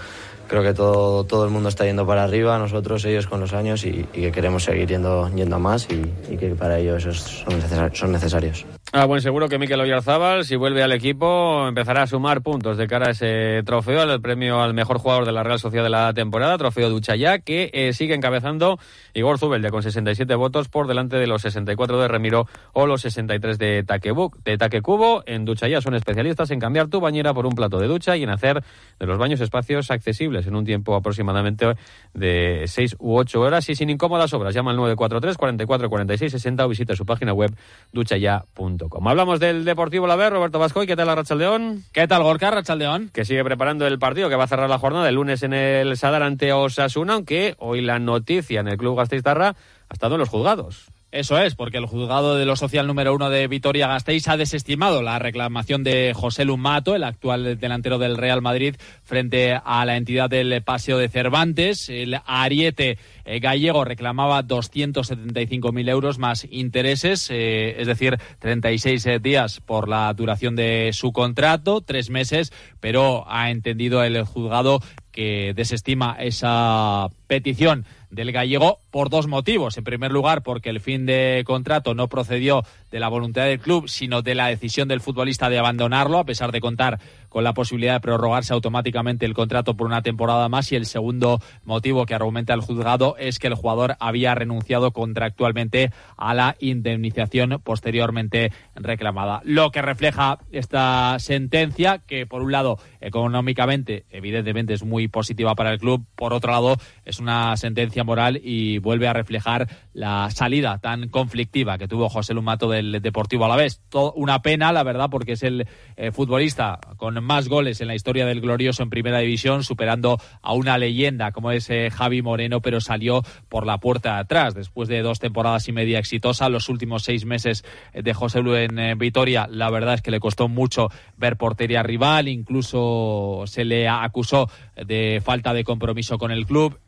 creo 0.46 0.62
que 0.62 0.74
todo, 0.74 1.24
todo 1.24 1.44
el 1.44 1.50
mundo 1.50 1.68
está 1.68 1.84
yendo 1.84 2.06
para 2.06 2.24
arriba, 2.24 2.58
nosotros, 2.58 3.04
ellos 3.06 3.26
con 3.26 3.40
los 3.40 3.54
años 3.54 3.84
y, 3.84 4.04
que 4.12 4.30
queremos 4.30 4.64
seguir 4.64 4.86
yendo, 4.86 5.30
yendo 5.34 5.56
a 5.56 5.58
más 5.58 5.88
y, 5.90 6.36
que 6.36 6.50
para 6.50 6.78
ello 6.78 6.96
esos 6.96 7.18
son, 7.18 7.94
son 7.94 8.12
necesarios. 8.12 8.66
Ah, 8.94 9.06
bueno, 9.06 9.22
seguro 9.22 9.48
que 9.48 9.58
Mikel 9.58 9.80
Oyarzábal, 9.80 10.44
si 10.44 10.54
vuelve 10.54 10.82
al 10.82 10.92
equipo, 10.92 11.66
empezará 11.66 12.02
a 12.02 12.06
sumar 12.06 12.42
puntos 12.42 12.76
de 12.76 12.86
cara 12.86 13.06
a 13.06 13.10
ese 13.12 13.62
trofeo, 13.64 14.02
al 14.02 14.20
premio 14.20 14.60
al 14.60 14.74
mejor 14.74 14.98
jugador 14.98 15.24
de 15.24 15.32
la 15.32 15.42
Real 15.42 15.58
Sociedad 15.58 15.82
de 15.82 15.88
la 15.88 16.12
temporada, 16.12 16.58
trofeo 16.58 16.90
Duchayá, 16.90 17.38
que 17.38 17.70
eh, 17.72 17.94
sigue 17.94 18.14
encabezando 18.14 18.78
Igor 19.14 19.38
Zubelde 19.38 19.70
con 19.70 19.82
67 19.82 20.34
votos 20.34 20.68
por 20.68 20.88
delante 20.88 21.16
de 21.16 21.26
los 21.26 21.40
64 21.40 22.02
de 22.02 22.06
Remiro 22.06 22.46
o 22.74 22.86
los 22.86 23.00
63 23.00 23.58
de 23.58 23.82
Taquebuc, 23.82 24.42
de 24.44 24.58
Taquecubo. 24.58 25.22
En 25.24 25.46
Duchayá 25.46 25.80
son 25.80 25.94
especialistas 25.94 26.50
en 26.50 26.60
cambiar 26.60 26.88
tu 26.88 27.00
bañera 27.00 27.32
por 27.32 27.46
un 27.46 27.54
plato 27.54 27.78
de 27.78 27.86
ducha 27.86 28.18
y 28.18 28.24
en 28.24 28.28
hacer 28.28 28.62
de 29.00 29.06
los 29.06 29.16
baños 29.16 29.40
espacios 29.40 29.90
accesibles 29.90 30.46
en 30.46 30.54
un 30.54 30.66
tiempo 30.66 30.94
aproximadamente 30.94 31.64
de 32.12 32.64
6 32.66 32.96
u 32.98 33.16
8 33.16 33.40
horas 33.40 33.66
y 33.70 33.74
sin 33.74 33.88
incómodas 33.88 34.34
obras. 34.34 34.54
Llama 34.54 34.72
al 34.72 34.76
943 34.76 35.38
44 35.38 35.88
46 35.88 36.32
60 36.32 36.66
o 36.66 36.68
visita 36.68 36.94
su 36.94 37.06
página 37.06 37.32
web 37.32 37.56
duchaya.com. 37.90 38.81
Como 38.88 39.10
Hablamos 39.10 39.40
del 39.40 39.64
Deportivo 39.64 40.06
La 40.06 40.30
Roberto 40.30 40.58
Vascoy, 40.58 40.86
¿qué 40.86 40.96
tal 40.96 41.06
la 41.06 41.14
Rachaldeón? 41.14 41.84
¿Qué 41.92 42.08
tal 42.08 42.22
Gorka 42.22 42.50
Rachaldeón? 42.50 43.10
Que 43.12 43.24
sigue 43.24 43.44
preparando 43.44 43.86
el 43.86 43.98
partido 43.98 44.28
que 44.28 44.36
va 44.36 44.44
a 44.44 44.48
cerrar 44.48 44.68
la 44.68 44.78
jornada 44.78 45.08
el 45.08 45.14
lunes 45.14 45.42
en 45.42 45.52
el 45.52 45.96
Sadar 45.96 46.22
ante 46.22 46.52
Osasuna, 46.52 47.14
aunque 47.14 47.54
hoy 47.58 47.80
la 47.80 47.98
noticia 47.98 48.60
en 48.60 48.68
el 48.68 48.76
Club 48.76 48.96
Gasteiztarra 48.96 49.48
ha 49.48 49.92
estado 49.92 50.14
en 50.14 50.20
los 50.20 50.28
juzgados. 50.28 50.86
Eso 51.12 51.38
es, 51.38 51.54
porque 51.54 51.76
el 51.76 51.84
juzgado 51.84 52.38
de 52.38 52.46
lo 52.46 52.56
social 52.56 52.86
número 52.86 53.14
uno 53.14 53.28
de 53.28 53.46
Vitoria 53.46 53.86
Gasteiz 53.86 54.28
ha 54.28 54.38
desestimado 54.38 55.02
la 55.02 55.18
reclamación 55.18 55.84
de 55.84 56.14
José 56.14 56.46
Lumato, 56.46 56.96
el 56.96 57.04
actual 57.04 57.58
delantero 57.60 57.98
del 57.98 58.16
Real 58.16 58.40
Madrid, 58.40 58.76
frente 59.04 59.52
a 59.62 59.84
la 59.84 59.98
entidad 59.98 60.30
del 60.30 60.62
Paseo 60.62 60.96
de 60.96 61.10
Cervantes. 61.10 61.90
El 61.90 62.18
ariete 62.24 62.96
eh, 63.26 63.40
gallego 63.40 63.84
reclamaba 63.84 64.42
275.000 64.42 65.90
euros 65.90 66.18
más 66.18 66.46
intereses, 66.50 67.28
eh, 67.30 67.78
es 67.78 67.86
decir, 67.86 68.16
36 68.38 69.04
eh, 69.04 69.18
días 69.18 69.60
por 69.60 69.90
la 69.90 70.14
duración 70.14 70.56
de 70.56 70.92
su 70.94 71.12
contrato, 71.12 71.82
tres 71.82 72.08
meses, 72.08 72.54
pero 72.80 73.26
ha 73.28 73.50
entendido 73.50 74.02
el 74.02 74.24
juzgado 74.24 74.80
que 75.12 75.52
desestima 75.54 76.16
esa 76.18 77.08
petición 77.32 77.86
del 78.10 78.30
gallego 78.30 78.80
por 78.90 79.08
dos 79.08 79.26
motivos. 79.26 79.78
En 79.78 79.84
primer 79.84 80.12
lugar, 80.12 80.42
porque 80.42 80.68
el 80.68 80.80
fin 80.80 81.06
de 81.06 81.42
contrato 81.46 81.94
no 81.94 82.08
procedió 82.08 82.62
de 82.90 83.00
la 83.00 83.08
voluntad 83.08 83.46
del 83.46 83.58
club, 83.58 83.88
sino 83.88 84.20
de 84.20 84.34
la 84.34 84.48
decisión 84.48 84.86
del 84.86 85.00
futbolista 85.00 85.48
de 85.48 85.58
abandonarlo, 85.58 86.18
a 86.18 86.26
pesar 86.26 86.52
de 86.52 86.60
contar 86.60 87.00
con 87.30 87.42
la 87.42 87.54
posibilidad 87.54 87.94
de 87.94 88.00
prorrogarse 88.00 88.52
automáticamente 88.52 89.24
el 89.24 89.32
contrato 89.32 89.74
por 89.74 89.86
una 89.86 90.02
temporada 90.02 90.50
más. 90.50 90.70
Y 90.72 90.76
el 90.76 90.84
segundo 90.84 91.40
motivo 91.64 92.04
que 92.04 92.14
argumenta 92.14 92.52
el 92.52 92.60
juzgado 92.60 93.16
es 93.18 93.38
que 93.38 93.46
el 93.46 93.54
jugador 93.54 93.96
había 93.98 94.34
renunciado 94.34 94.90
contractualmente 94.90 95.90
a 96.18 96.34
la 96.34 96.56
indemnización 96.60 97.62
posteriormente 97.64 98.52
reclamada. 98.74 99.40
Lo 99.44 99.70
que 99.70 99.80
refleja 99.80 100.38
esta 100.50 101.16
sentencia, 101.18 102.02
que 102.06 102.26
por 102.26 102.42
un 102.42 102.52
lado 102.52 102.78
económicamente 103.00 104.04
evidentemente 104.10 104.74
es 104.74 104.84
muy 104.84 105.08
positiva 105.08 105.54
para 105.54 105.72
el 105.72 105.78
club, 105.78 106.04
por 106.14 106.34
otro 106.34 106.52
lado 106.52 106.76
es 107.06 107.20
una 107.22 107.56
sentencia 107.56 108.04
moral 108.04 108.40
y 108.42 108.78
vuelve 108.78 109.08
a 109.08 109.12
reflejar 109.12 109.68
la 109.94 110.30
salida 110.30 110.78
tan 110.78 111.08
conflictiva 111.08 111.78
que 111.78 111.88
tuvo 111.88 112.08
José 112.08 112.34
Lumato 112.34 112.68
del 112.68 113.00
Deportivo 113.00 113.44
Alavés. 113.44 113.80
Todo, 113.88 114.12
una 114.14 114.42
pena, 114.42 114.72
la 114.72 114.82
verdad, 114.82 115.08
porque 115.10 115.32
es 115.32 115.42
el 115.42 115.66
eh, 115.96 116.12
futbolista 116.12 116.78
con 116.96 117.22
más 117.22 117.48
goles 117.48 117.80
en 117.80 117.88
la 117.88 117.94
historia 117.94 118.26
del 118.26 118.40
glorioso 118.40 118.82
en 118.82 118.90
Primera 118.90 119.18
División, 119.18 119.64
superando 119.64 120.18
a 120.40 120.52
una 120.52 120.78
leyenda 120.78 121.32
como 121.32 121.50
es 121.50 121.68
eh, 121.70 121.90
Javi 121.90 122.22
Moreno, 122.22 122.60
pero 122.60 122.80
salió 122.80 123.22
por 123.48 123.66
la 123.66 123.78
puerta 123.78 124.14
de 124.14 124.20
atrás 124.20 124.54
después 124.54 124.88
de 124.88 125.02
dos 125.02 125.18
temporadas 125.18 125.68
y 125.68 125.72
media 125.72 125.98
exitosas. 125.98 126.50
Los 126.50 126.68
últimos 126.68 127.04
seis 127.04 127.24
meses 127.24 127.64
de 127.94 128.14
José 128.14 128.42
Lu 128.42 128.54
en 128.54 128.78
eh, 128.78 128.94
Vitoria, 128.94 129.46
la 129.50 129.70
verdad 129.70 129.94
es 129.94 130.02
que 130.02 130.10
le 130.10 130.20
costó 130.20 130.48
mucho 130.48 130.88
ver 131.16 131.36
portería 131.36 131.82
rival, 131.82 132.28
incluso 132.28 133.44
se 133.46 133.64
le 133.64 133.88
acusó 133.88 134.50
de 134.76 135.20
falta 135.24 135.52
de 135.52 135.64
compromiso 135.64 136.18
con 136.18 136.30
el 136.30 136.46
club. 136.46 136.78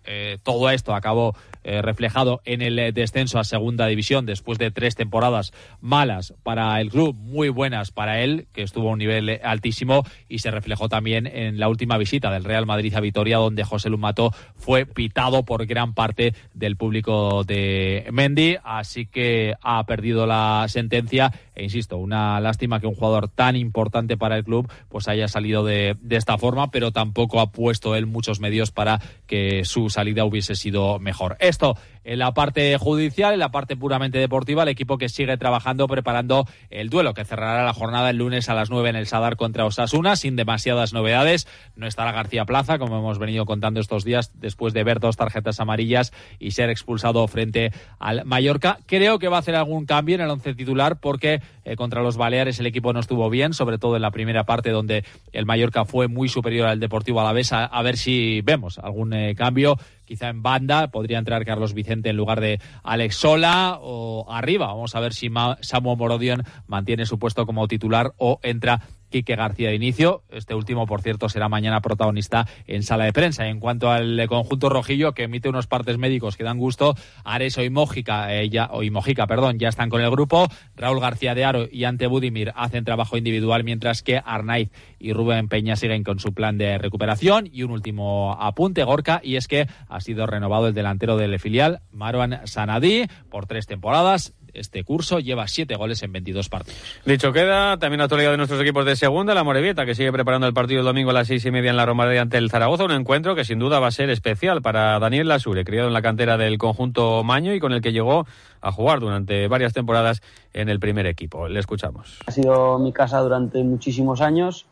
Todo 0.42 0.70
esto 0.70 0.94
acabó 0.94 1.34
eh, 1.66 1.80
reflejado 1.80 2.42
en 2.44 2.60
el 2.60 2.78
eh, 2.78 2.92
descenso 2.92 3.38
a 3.38 3.44
segunda 3.44 3.86
división 3.86 4.26
después 4.26 4.58
de 4.58 4.70
tres 4.70 4.96
temporadas 4.96 5.54
malas 5.80 6.34
para 6.42 6.78
el 6.78 6.90
club, 6.90 7.16
muy 7.16 7.48
buenas 7.48 7.90
para 7.90 8.20
él, 8.20 8.48
que 8.52 8.60
estuvo 8.60 8.90
a 8.90 8.92
un 8.92 8.98
nivel 8.98 9.30
eh, 9.30 9.40
altísimo 9.42 10.04
y 10.28 10.40
se 10.40 10.50
reflejó 10.50 10.90
también 10.90 11.26
en 11.26 11.58
la 11.58 11.70
última 11.70 11.96
visita 11.96 12.30
del 12.30 12.44
Real 12.44 12.66
Madrid 12.66 12.94
a 12.94 13.00
Vitoria, 13.00 13.38
donde 13.38 13.64
José 13.64 13.88
Lumato 13.88 14.30
fue 14.56 14.84
pitado 14.84 15.46
por 15.46 15.64
gran 15.64 15.94
parte 15.94 16.34
del 16.52 16.76
público 16.76 17.44
de 17.44 18.08
Mendy, 18.12 18.58
así 18.62 19.06
que 19.06 19.54
ha 19.62 19.84
perdido 19.86 20.26
la 20.26 20.66
sentencia 20.68 21.32
e 21.54 21.62
insisto, 21.62 21.96
una 21.98 22.40
lástima 22.40 22.80
que 22.80 22.86
un 22.86 22.94
jugador 22.94 23.28
tan 23.28 23.54
importante 23.54 24.16
para 24.16 24.36
el 24.36 24.44
club 24.44 24.70
pues 24.88 25.06
haya 25.06 25.28
salido 25.28 25.64
de, 25.64 25.96
esta 26.10 26.36
forma, 26.36 26.70
pero 26.70 26.90
tampoco 26.90 27.40
ha 27.40 27.52
puesto 27.52 27.94
él 27.94 28.06
muchos 28.06 28.40
medios 28.40 28.72
para 28.72 29.00
que 29.26 29.64
su 29.64 29.88
salida 29.88 30.03
hubiese 30.24 30.54
sido 30.54 30.98
mejor. 30.98 31.36
Esto 31.40 31.76
en 32.04 32.18
la 32.18 32.32
parte 32.34 32.76
judicial, 32.78 33.32
en 33.32 33.40
la 33.40 33.50
parte 33.50 33.76
puramente 33.76 34.18
deportiva, 34.18 34.62
el 34.62 34.68
equipo 34.68 34.98
que 34.98 35.08
sigue 35.08 35.36
trabajando, 35.36 35.88
preparando 35.88 36.46
el 36.70 36.90
duelo 36.90 37.14
que 37.14 37.24
cerrará 37.24 37.64
la 37.64 37.72
jornada 37.72 38.10
el 38.10 38.18
lunes 38.18 38.48
a 38.48 38.54
las 38.54 38.70
9 38.70 38.90
en 38.90 38.96
el 38.96 39.06
Sadar 39.06 39.36
contra 39.36 39.64
Osasuna, 39.64 40.16
sin 40.16 40.36
demasiadas 40.36 40.92
novedades. 40.92 41.48
No 41.76 41.86
estará 41.86 42.12
García 42.12 42.44
Plaza, 42.44 42.78
como 42.78 42.98
hemos 42.98 43.18
venido 43.18 43.46
contando 43.46 43.80
estos 43.80 44.04
días, 44.04 44.32
después 44.34 44.74
de 44.74 44.84
ver 44.84 45.00
dos 45.00 45.16
tarjetas 45.16 45.60
amarillas 45.60 46.12
y 46.38 46.52
ser 46.52 46.70
expulsado 46.70 47.26
frente 47.26 47.72
al 47.98 48.24
Mallorca. 48.24 48.78
Creo 48.86 49.18
que 49.18 49.28
va 49.28 49.36
a 49.36 49.40
hacer 49.40 49.56
algún 49.56 49.86
cambio 49.86 50.14
en 50.16 50.20
el 50.20 50.30
once 50.30 50.54
titular 50.54 51.00
porque 51.00 51.40
eh, 51.64 51.76
contra 51.76 52.02
los 52.02 52.16
Baleares 52.16 52.60
el 52.60 52.66
equipo 52.66 52.92
no 52.92 53.00
estuvo 53.00 53.30
bien, 53.30 53.54
sobre 53.54 53.78
todo 53.78 53.96
en 53.96 54.02
la 54.02 54.10
primera 54.10 54.44
parte 54.44 54.70
donde 54.70 55.04
el 55.32 55.46
Mallorca 55.46 55.84
fue 55.84 56.08
muy 56.08 56.28
superior 56.28 56.68
al 56.68 56.80
Deportivo 56.80 57.20
Alavés. 57.20 57.52
A, 57.52 57.64
a 57.64 57.82
ver 57.82 57.96
si 57.96 58.42
vemos 58.42 58.78
algún 58.78 59.12
eh, 59.14 59.34
cambio 59.34 59.78
quizá 60.14 60.28
en 60.28 60.42
banda 60.42 60.92
podría 60.92 61.18
entrar 61.18 61.44
Carlos 61.44 61.74
Vicente 61.74 62.08
en 62.08 62.16
lugar 62.16 62.40
de 62.40 62.60
Alex 62.84 63.16
Sola 63.16 63.80
o 63.82 64.26
arriba. 64.30 64.68
Vamos 64.68 64.94
a 64.94 65.00
ver 65.00 65.12
si 65.12 65.28
Samuel 65.60 65.98
Morodion 65.98 66.44
mantiene 66.68 67.04
su 67.04 67.18
puesto 67.18 67.44
como 67.46 67.66
titular 67.66 68.12
o 68.16 68.38
entra 68.44 68.80
Quique 69.14 69.36
García 69.36 69.68
de 69.68 69.76
inicio. 69.76 70.24
Este 70.28 70.56
último, 70.56 70.86
por 70.86 71.00
cierto, 71.00 71.28
será 71.28 71.48
mañana 71.48 71.80
protagonista 71.80 72.48
en 72.66 72.82
sala 72.82 73.04
de 73.04 73.12
prensa. 73.12 73.46
En 73.46 73.60
cuanto 73.60 73.92
al 73.92 74.26
conjunto 74.26 74.68
rojillo, 74.68 75.12
que 75.12 75.22
emite 75.22 75.48
unos 75.48 75.68
partes 75.68 75.98
médicos 75.98 76.36
que 76.36 76.42
dan 76.42 76.58
gusto, 76.58 76.96
Ares 77.22 77.56
y 77.58 77.70
Mójica, 77.70 78.34
eh, 78.34 78.50
ya, 78.50 78.66
o 78.72 78.82
Mojica, 78.90 79.28
perdón, 79.28 79.60
ya 79.60 79.68
están 79.68 79.88
con 79.88 80.00
el 80.00 80.10
grupo. 80.10 80.48
Raúl 80.74 80.98
García 80.98 81.36
de 81.36 81.44
Aro 81.44 81.68
y 81.70 81.84
Ante 81.84 82.08
Budimir 82.08 82.52
hacen 82.56 82.84
trabajo 82.84 83.16
individual, 83.16 83.62
mientras 83.62 84.02
que 84.02 84.20
Arnaiz 84.24 84.72
y 84.98 85.12
Rubén 85.12 85.46
Peña 85.46 85.76
siguen 85.76 86.02
con 86.02 86.18
su 86.18 86.34
plan 86.34 86.58
de 86.58 86.76
recuperación. 86.78 87.48
Y 87.52 87.62
un 87.62 87.70
último 87.70 88.36
apunte, 88.40 88.82
Gorka, 88.82 89.20
y 89.22 89.36
es 89.36 89.46
que 89.46 89.68
ha 89.88 90.00
sido 90.00 90.26
renovado 90.26 90.66
el 90.66 90.74
delantero 90.74 91.16
del 91.16 91.38
filial, 91.38 91.82
Marwan 91.92 92.40
Sanadí, 92.46 93.06
por 93.30 93.46
tres 93.46 93.68
temporadas 93.68 94.34
este 94.54 94.84
curso, 94.84 95.18
lleva 95.18 95.46
siete 95.48 95.76
goles 95.76 96.02
en 96.02 96.12
22 96.12 96.48
partidos. 96.48 96.80
Dicho 97.04 97.32
queda, 97.32 97.78
también 97.78 98.00
actualidad 98.00 98.30
de 98.30 98.36
nuestros 98.36 98.60
equipos 98.60 98.84
de 98.84 98.96
segunda, 98.96 99.34
la 99.34 99.44
Morevieta, 99.44 99.84
que 99.84 99.94
sigue 99.94 100.12
preparando 100.12 100.46
el 100.46 100.54
partido 100.54 100.80
el 100.80 100.86
domingo 100.86 101.10
a 101.10 101.12
las 101.12 101.28
seis 101.28 101.44
y 101.44 101.50
media 101.50 101.70
en 101.70 101.76
la 101.76 101.86
Romareda 101.86 102.22
ante 102.22 102.38
el 102.38 102.50
Zaragoza, 102.50 102.84
un 102.84 102.92
encuentro 102.92 103.34
que 103.34 103.44
sin 103.44 103.58
duda 103.58 103.80
va 103.80 103.88
a 103.88 103.90
ser 103.90 104.10
especial 104.10 104.62
para 104.62 104.98
Daniel 104.98 105.28
Lasure, 105.28 105.64
criado 105.64 105.88
en 105.88 105.94
la 105.94 106.02
cantera 106.02 106.36
del 106.36 106.58
conjunto 106.58 107.22
Maño 107.24 107.54
y 107.54 107.60
con 107.60 107.72
el 107.72 107.80
que 107.80 107.92
llegó 107.92 108.26
a 108.60 108.72
jugar 108.72 109.00
durante 109.00 109.46
varias 109.48 109.72
temporadas 109.72 110.22
en 110.52 110.68
el 110.68 110.80
primer 110.80 111.06
equipo. 111.06 111.48
Le 111.48 111.60
escuchamos. 111.60 112.18
Ha 112.26 112.30
sido 112.30 112.78
mi 112.78 112.92
casa 112.92 113.20
durante 113.20 113.62
muchísimos 113.62 114.20
años, 114.20 114.66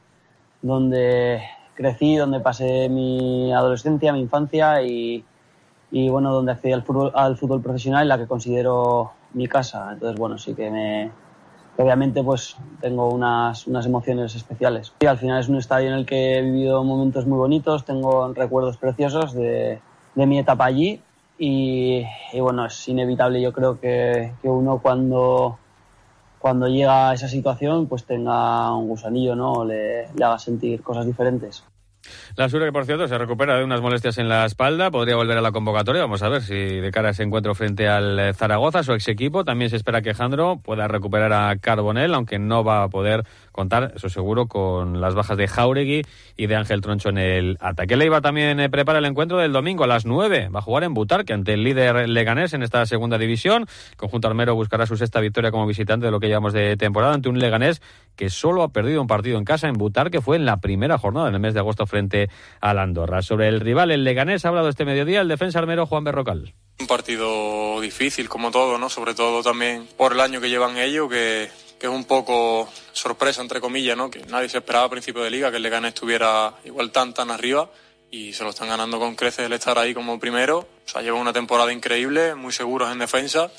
donde 0.62 1.42
crecí, 1.74 2.16
donde 2.16 2.40
pasé 2.40 2.88
mi 2.88 3.52
adolescencia, 3.52 4.12
mi 4.12 4.20
infancia 4.20 4.82
y, 4.82 5.24
y 5.90 6.08
bueno, 6.08 6.32
donde 6.32 6.52
accedí 6.52 6.72
al 6.72 6.82
fútbol, 6.82 7.12
al 7.14 7.36
fútbol 7.36 7.62
profesional, 7.62 8.08
la 8.08 8.18
que 8.18 8.26
considero 8.26 9.12
mi 9.34 9.48
casa. 9.48 9.90
Entonces, 9.92 10.18
bueno, 10.18 10.38
sí 10.38 10.54
que 10.54 10.70
me, 10.70 11.10
obviamente 11.76 12.22
pues 12.22 12.56
tengo 12.80 13.08
unas, 13.08 13.66
unas 13.66 13.86
emociones 13.86 14.34
especiales. 14.34 14.92
Y 15.00 15.06
al 15.06 15.18
final 15.18 15.40
es 15.40 15.48
un 15.48 15.56
estadio 15.56 15.88
en 15.88 15.94
el 15.94 16.06
que 16.06 16.38
he 16.38 16.42
vivido 16.42 16.84
momentos 16.84 17.26
muy 17.26 17.38
bonitos, 17.38 17.84
tengo 17.84 18.32
recuerdos 18.32 18.76
preciosos 18.76 19.32
de, 19.32 19.80
de 20.14 20.26
mi 20.26 20.38
etapa 20.38 20.66
allí 20.66 21.00
y, 21.38 22.04
bueno, 22.38 22.66
es 22.66 22.88
inevitable 22.88 23.40
yo 23.40 23.52
creo 23.52 23.80
que, 23.80 24.32
que, 24.42 24.48
uno 24.48 24.78
cuando, 24.78 25.58
cuando 26.38 26.68
llega 26.68 27.10
a 27.10 27.14
esa 27.14 27.28
situación 27.28 27.86
pues 27.86 28.04
tenga 28.04 28.74
un 28.76 28.88
gusanillo, 28.88 29.34
¿no? 29.34 29.64
Le 29.64 30.06
haga 30.22 30.38
sentir 30.38 30.82
cosas 30.82 31.06
diferentes. 31.06 31.64
La 32.37 32.49
Sura, 32.49 32.66
que 32.66 32.73
por 32.73 32.85
cierto 32.85 33.06
se 33.09 33.18
recupera 33.18 33.56
de 33.56 33.64
unas 33.64 33.80
molestias 33.80 34.18
en 34.18 34.28
la 34.28 34.44
espalda, 34.44 34.90
podría 34.90 35.16
volver 35.16 35.38
a 35.38 35.40
la 35.40 35.52
convocatoria. 35.52 36.02
Vamos 36.02 36.23
a 36.23 36.28
ver 36.28 36.42
si 36.42 36.54
de 36.54 36.90
cara 36.90 37.09
a 37.09 37.11
ese 37.12 37.23
encuentro 37.23 37.54
frente 37.54 37.88
al 37.88 38.18
eh, 38.18 38.35
Zaragoza, 38.35 38.82
su 38.82 38.92
ex 38.92 39.09
equipo. 39.09 39.44
También 39.44 39.71
se 39.71 39.76
espera 39.76 40.02
que 40.02 40.14
Jandro 40.14 40.61
pueda 40.62 40.88
recuperar 40.88 41.32
a 41.32 41.56
Carbonell, 41.56 42.14
aunque 42.14 42.38
no 42.38 42.64
va 42.64 42.85
a 42.85 42.88
poder 42.88 43.25
contar, 43.52 43.92
eso 43.94 44.09
seguro, 44.09 44.47
con 44.47 45.00
las 45.00 45.14
bajas 45.14 45.37
de 45.37 45.47
Jauregui 45.47 46.02
y 46.37 46.47
de 46.47 46.56
Ángel 46.56 46.80
Troncho 46.80 47.11
en 47.11 47.18
el 47.18 47.59
ataque. 47.61 47.97
Leiva 47.97 48.21
también 48.21 48.59
eh, 48.61 48.71
prepara 48.71 48.99
el 48.99 49.04
encuentro 49.04 49.38
del 49.38 49.52
domingo 49.52 49.85
a 49.85 49.87
las 49.87 50.06
9. 50.06 50.49
Va 50.49 50.61
a 50.61 50.62
jugar 50.62 50.85
en 50.85 50.94
Butarque 50.94 51.32
ante 51.32 51.54
el 51.54 51.64
líder 51.64 52.09
Leganés 52.09 52.54
en 52.54 52.62
esta 52.62 52.85
segunda 52.87 53.18
división. 53.18 53.66
Conjunto 53.97 54.28
armero 54.28 54.54
buscará 54.54 54.87
su 54.87 54.97
sexta 54.97 55.21
victoria 55.21 55.50
como 55.50 55.66
visitante 55.66 56.06
de 56.06 56.12
lo 56.12 56.21
que 56.21 56.28
llevamos 56.28 56.52
de 56.52 56.76
temporada 56.76 57.14
ante 57.14 57.28
un 57.28 57.38
Leganés 57.38 57.82
que 58.16 58.31
solo 58.31 58.62
ha 58.62 58.73
perdido 58.73 59.00
un 59.00 59.07
partido 59.07 59.38
en 59.38 59.45
casa 59.45 59.69
en 59.69 59.75
Butarque. 59.75 60.21
Fue 60.21 60.37
en 60.37 60.45
la 60.45 60.61
primera 60.61 60.99
jornada 60.99 61.28
en 61.28 61.35
el 61.35 61.40
mes 61.40 61.54
de 61.54 61.61
agosto 61.61 61.87
frente 61.87 62.28
al 62.61 62.78
Andorra. 62.78 63.23
Sobre 63.23 63.49
el 63.49 63.61
rival, 63.61 63.90
el 63.90 64.04
Leganés, 64.04 64.45
ha 64.45 64.49
hablado 64.49 64.69
este 64.69 64.85
mediodía 64.85 65.21
el 65.21 65.28
defensa 65.28 65.59
armero 65.59 65.87
Juan 65.87 66.04
Berrocal. 66.04 66.54
Un 66.81 66.87
partido 66.87 67.81
difícil, 67.81 68.28
como 68.28 68.50
todo, 68.50 68.78
¿no? 68.78 68.88
Sobre 68.88 69.14
todo 69.14 69.42
también 69.42 69.87
por 69.97 70.12
el 70.12 70.21
año 70.21 70.40
que 70.40 70.49
llevan 70.49 70.78
ellos, 70.78 71.09
que, 71.09 71.50
que 71.78 71.87
es 71.87 71.92
un 71.92 72.04
poco 72.04 72.69
sorpresa, 72.92 73.42
entre 73.42 73.61
comillas, 73.61 73.97
¿no? 73.97 74.11
Que 74.11 74.25
nadie 74.26 74.49
se 74.49 74.58
esperaba 74.58 74.86
a 74.86 74.91
principio 74.91 75.23
de 75.23 75.30
liga 75.30 75.50
que 75.50 75.56
el 75.58 75.63
Leganés 75.63 75.95
estuviera 75.95 76.54
igual 76.65 76.91
tan, 76.91 77.15
tan 77.15 77.30
arriba 77.30 77.71
y 78.13 78.34
se 78.34 78.45
lo 78.45 78.50
están 78.50 78.69
ganando 78.69 78.99
con 78.99 79.17
creces 79.17 79.47
el 79.47 79.52
estar 79.54 79.78
ahí 79.78 79.95
como 79.95 80.21
primero. 80.21 80.58
O 80.58 80.89
sea, 80.89 81.00
llevan 81.00 81.21
una 81.21 81.32
temporada 81.32 81.73
increíble, 81.73 82.34
muy 82.34 82.52
seguros 82.52 82.93
en 82.93 82.99
defensa, 82.99 83.50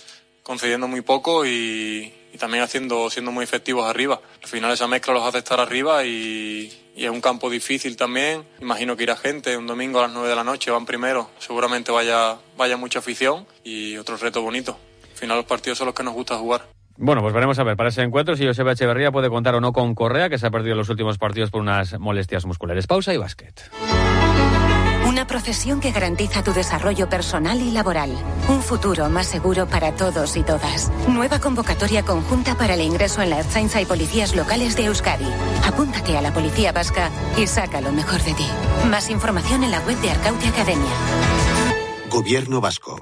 concediendo 0.43 0.87
muy 0.87 1.01
poco 1.01 1.45
y, 1.45 2.13
y 2.33 2.37
también 2.37 2.63
haciendo, 2.63 3.09
siendo 3.09 3.31
muy 3.31 3.43
efectivos 3.43 3.85
arriba. 3.85 4.19
Al 4.41 4.49
final 4.49 4.71
esa 4.71 4.87
mezcla 4.87 5.13
los 5.13 5.23
hace 5.23 5.37
estar 5.37 5.59
arriba 5.59 6.03
y, 6.03 6.73
y, 6.95 7.05
es 7.05 7.11
un 7.11 7.21
campo 7.21 7.49
difícil 7.49 7.95
también. 7.95 8.43
Imagino 8.59 8.97
que 8.97 9.03
irá 9.03 9.15
gente 9.15 9.55
un 9.55 9.67
domingo 9.67 9.99
a 9.99 10.03
las 10.03 10.11
9 10.11 10.27
de 10.27 10.35
la 10.35 10.43
noche, 10.43 10.71
van 10.71 10.85
primero, 10.85 11.29
seguramente 11.37 11.91
vaya, 11.91 12.37
vaya 12.57 12.75
mucha 12.75 12.99
afición 12.99 13.45
y 13.63 13.95
otro 13.97 14.17
reto 14.17 14.41
bonito. 14.41 14.77
Al 15.11 15.17
final 15.17 15.37
los 15.37 15.45
partidos 15.45 15.77
son 15.77 15.87
los 15.87 15.95
que 15.95 16.03
nos 16.03 16.13
gusta 16.13 16.35
jugar. 16.35 16.65
Bueno, 16.97 17.21
pues 17.21 17.33
veremos 17.33 17.57
a 17.59 17.63
ver 17.63 17.75
para 17.75 17.89
ese 17.89 18.01
encuentro 18.01 18.35
si 18.35 18.45
Joseba 18.45 18.73
Echeverría 18.73 19.11
puede 19.11 19.29
contar 19.29 19.55
o 19.55 19.61
no 19.61 19.73
con 19.73 19.95
Correa, 19.95 20.29
que 20.29 20.37
se 20.37 20.47
ha 20.47 20.51
perdido 20.51 20.75
los 20.75 20.89
últimos 20.89 21.17
partidos 21.17 21.49
por 21.49 21.61
unas 21.61 21.99
molestias 21.99 22.45
musculares. 22.45 22.87
Pausa 22.87 23.13
y 23.13 23.17
básquet. 23.17 23.61
Una 25.23 25.29
profesión 25.29 25.79
que 25.79 25.93
garantiza 25.93 26.43
tu 26.43 26.51
desarrollo 26.51 27.07
personal 27.07 27.61
y 27.61 27.71
laboral. 27.71 28.11
Un 28.49 28.61
futuro 28.61 29.09
más 29.09 29.25
seguro 29.25 29.65
para 29.65 29.95
todos 29.95 30.35
y 30.35 30.43
todas. 30.43 30.91
Nueva 31.07 31.39
convocatoria 31.39 32.03
conjunta 32.03 32.57
para 32.57 32.73
el 32.73 32.81
ingreso 32.81 33.21
en 33.21 33.29
la 33.29 33.39
Ertzaintza 33.39 33.79
y 33.81 33.85
policías 33.85 34.35
locales 34.35 34.75
de 34.75 34.83
Euskadi. 34.83 35.31
Apúntate 35.65 36.17
a 36.17 36.21
la 36.21 36.33
Policía 36.33 36.73
Vasca 36.73 37.09
y 37.37 37.47
saca 37.47 37.79
lo 37.79 37.93
mejor 37.93 38.21
de 38.21 38.33
ti. 38.33 38.47
Más 38.89 39.09
información 39.09 39.63
en 39.63 39.71
la 39.71 39.79
web 39.79 39.97
de 40.01 40.11
Arcaute 40.11 40.49
Academia. 40.49 40.91
Gobierno 42.09 42.59
Vasco. 42.59 42.99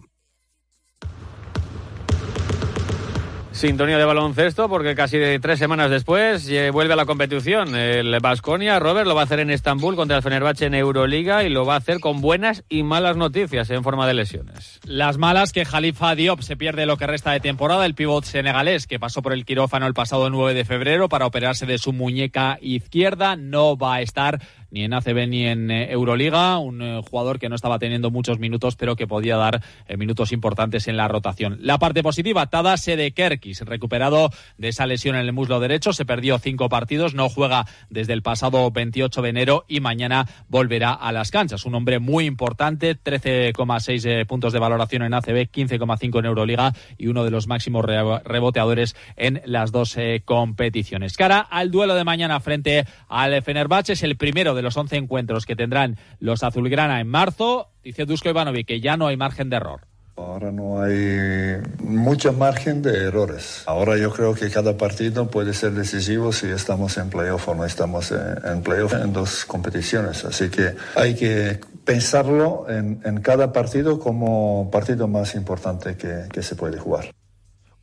Sintonía 3.61 3.99
de 3.99 4.05
baloncesto, 4.05 4.67
porque 4.67 4.95
casi 4.95 5.19
tres 5.39 5.59
semanas 5.59 5.91
después 5.91 6.49
vuelve 6.73 6.93
a 6.93 6.95
la 6.95 7.05
competición. 7.05 7.75
El 7.75 8.17
Basconia, 8.19 8.79
Robert, 8.79 9.05
lo 9.05 9.13
va 9.13 9.21
a 9.21 9.25
hacer 9.25 9.39
en 9.39 9.51
Estambul 9.51 9.95
contra 9.95 10.17
el 10.17 10.23
Fenerbahce 10.23 10.65
en 10.65 10.73
Euroliga 10.73 11.43
y 11.43 11.49
lo 11.49 11.63
va 11.63 11.75
a 11.75 11.77
hacer 11.77 11.99
con 11.99 12.21
buenas 12.21 12.63
y 12.69 12.81
malas 12.81 13.17
noticias 13.17 13.69
en 13.69 13.83
forma 13.83 14.07
de 14.07 14.15
lesiones. 14.15 14.79
Las 14.83 15.19
malas 15.19 15.51
que 15.51 15.63
Jalifa 15.63 16.15
Diop 16.15 16.41
se 16.41 16.57
pierde 16.57 16.87
lo 16.87 16.97
que 16.97 17.05
resta 17.05 17.33
de 17.33 17.39
temporada, 17.39 17.85
el 17.85 17.93
pívot 17.93 18.23
senegalés 18.23 18.87
que 18.87 18.99
pasó 18.99 19.21
por 19.21 19.31
el 19.31 19.45
quirófano 19.45 19.85
el 19.85 19.93
pasado 19.93 20.31
9 20.31 20.55
de 20.55 20.65
febrero 20.65 21.07
para 21.07 21.27
operarse 21.27 21.67
de 21.67 21.77
su 21.77 21.93
muñeca 21.93 22.57
izquierda, 22.61 23.35
no 23.35 23.77
va 23.77 23.97
a 23.97 24.01
estar 24.01 24.41
ni 24.71 24.83
en 24.83 24.93
ACB 24.93 25.27
ni 25.27 25.45
en 25.45 25.69
eh, 25.69 25.91
Euroliga, 25.91 26.57
un 26.57 26.81
eh, 26.81 27.01
jugador 27.07 27.39
que 27.39 27.49
no 27.49 27.55
estaba 27.55 27.77
teniendo 27.77 28.09
muchos 28.09 28.39
minutos, 28.39 28.75
pero 28.75 28.95
que 28.95 29.05
podía 29.05 29.37
dar 29.37 29.61
eh, 29.87 29.97
minutos 29.97 30.31
importantes 30.31 30.87
en 30.87 30.97
la 30.97 31.07
rotación. 31.07 31.57
La 31.61 31.77
parte 31.77 32.01
positiva, 32.01 32.47
Tada 32.47 32.77
Sedekerkis, 32.77 33.61
recuperado 33.61 34.31
de 34.57 34.69
esa 34.69 34.87
lesión 34.87 35.15
en 35.15 35.25
el 35.25 35.33
muslo 35.33 35.59
derecho, 35.59 35.93
se 35.93 36.05
perdió 36.05 36.39
cinco 36.39 36.69
partidos, 36.69 37.13
no 37.13 37.29
juega 37.29 37.67
desde 37.89 38.13
el 38.13 38.21
pasado 38.21 38.71
28 38.71 39.21
de 39.21 39.29
enero 39.29 39.65
y 39.67 39.81
mañana 39.81 40.27
volverá 40.47 40.93
a 40.93 41.11
las 41.11 41.31
canchas. 41.31 41.65
Un 41.65 41.75
hombre 41.75 41.99
muy 41.99 42.25
importante, 42.25 42.97
13,6 42.97 44.25
puntos 44.25 44.53
de 44.53 44.59
valoración 44.59 45.03
en 45.03 45.13
ACB, 45.13 45.51
15,5 45.51 46.19
en 46.19 46.25
Euroliga 46.25 46.73
y 46.97 47.07
uno 47.07 47.23
de 47.25 47.31
los 47.31 47.47
máximos 47.47 47.85
reboteadores 47.85 48.95
en 49.17 49.41
las 49.45 49.71
dos 49.71 49.97
competiciones. 50.23 51.17
Cara 51.17 51.39
al 51.39 51.71
duelo 51.71 51.95
de 51.95 52.03
mañana 52.03 52.39
frente 52.39 52.85
al 53.09 53.41
Fenerbahce, 53.41 53.93
es 53.93 54.03
el 54.03 54.15
primero 54.15 54.55
de 54.55 54.60
los 54.61 54.77
11 54.77 54.97
encuentros 54.97 55.45
que 55.45 55.55
tendrán 55.55 55.97
los 56.19 56.43
azulgrana 56.43 56.99
en 56.99 57.07
marzo, 57.07 57.69
dice 57.83 58.05
Dusko 58.05 58.29
Ivanovic 58.29 58.67
que 58.67 58.81
ya 58.81 58.97
no 58.97 59.07
hay 59.07 59.17
margen 59.17 59.49
de 59.49 59.57
error. 59.57 59.81
Ahora 60.17 60.51
no 60.51 60.81
hay 60.81 61.57
mucho 61.79 62.33
margen 62.33 62.81
de 62.81 63.05
errores. 63.05 63.63
Ahora 63.65 63.97
yo 63.97 64.11
creo 64.11 64.35
que 64.35 64.49
cada 64.49 64.77
partido 64.77 65.27
puede 65.29 65.53
ser 65.53 65.71
decisivo 65.71 66.31
si 66.31 66.47
estamos 66.47 66.97
en 66.97 67.09
playoff 67.09 67.47
o 67.47 67.55
no 67.55 67.65
estamos 67.65 68.11
en 68.11 68.61
playoff 68.61 68.93
en 68.93 69.13
dos 69.13 69.45
competiciones. 69.45 70.23
Así 70.25 70.49
que 70.49 70.75
hay 70.95 71.15
que 71.15 71.59
pensarlo 71.85 72.65
en, 72.69 73.01
en 73.03 73.21
cada 73.21 73.51
partido 73.51 73.99
como 73.99 74.69
partido 74.69 75.07
más 75.07 75.33
importante 75.33 75.95
que, 75.95 76.25
que 76.31 76.43
se 76.43 76.55
puede 76.55 76.77
jugar. 76.77 77.11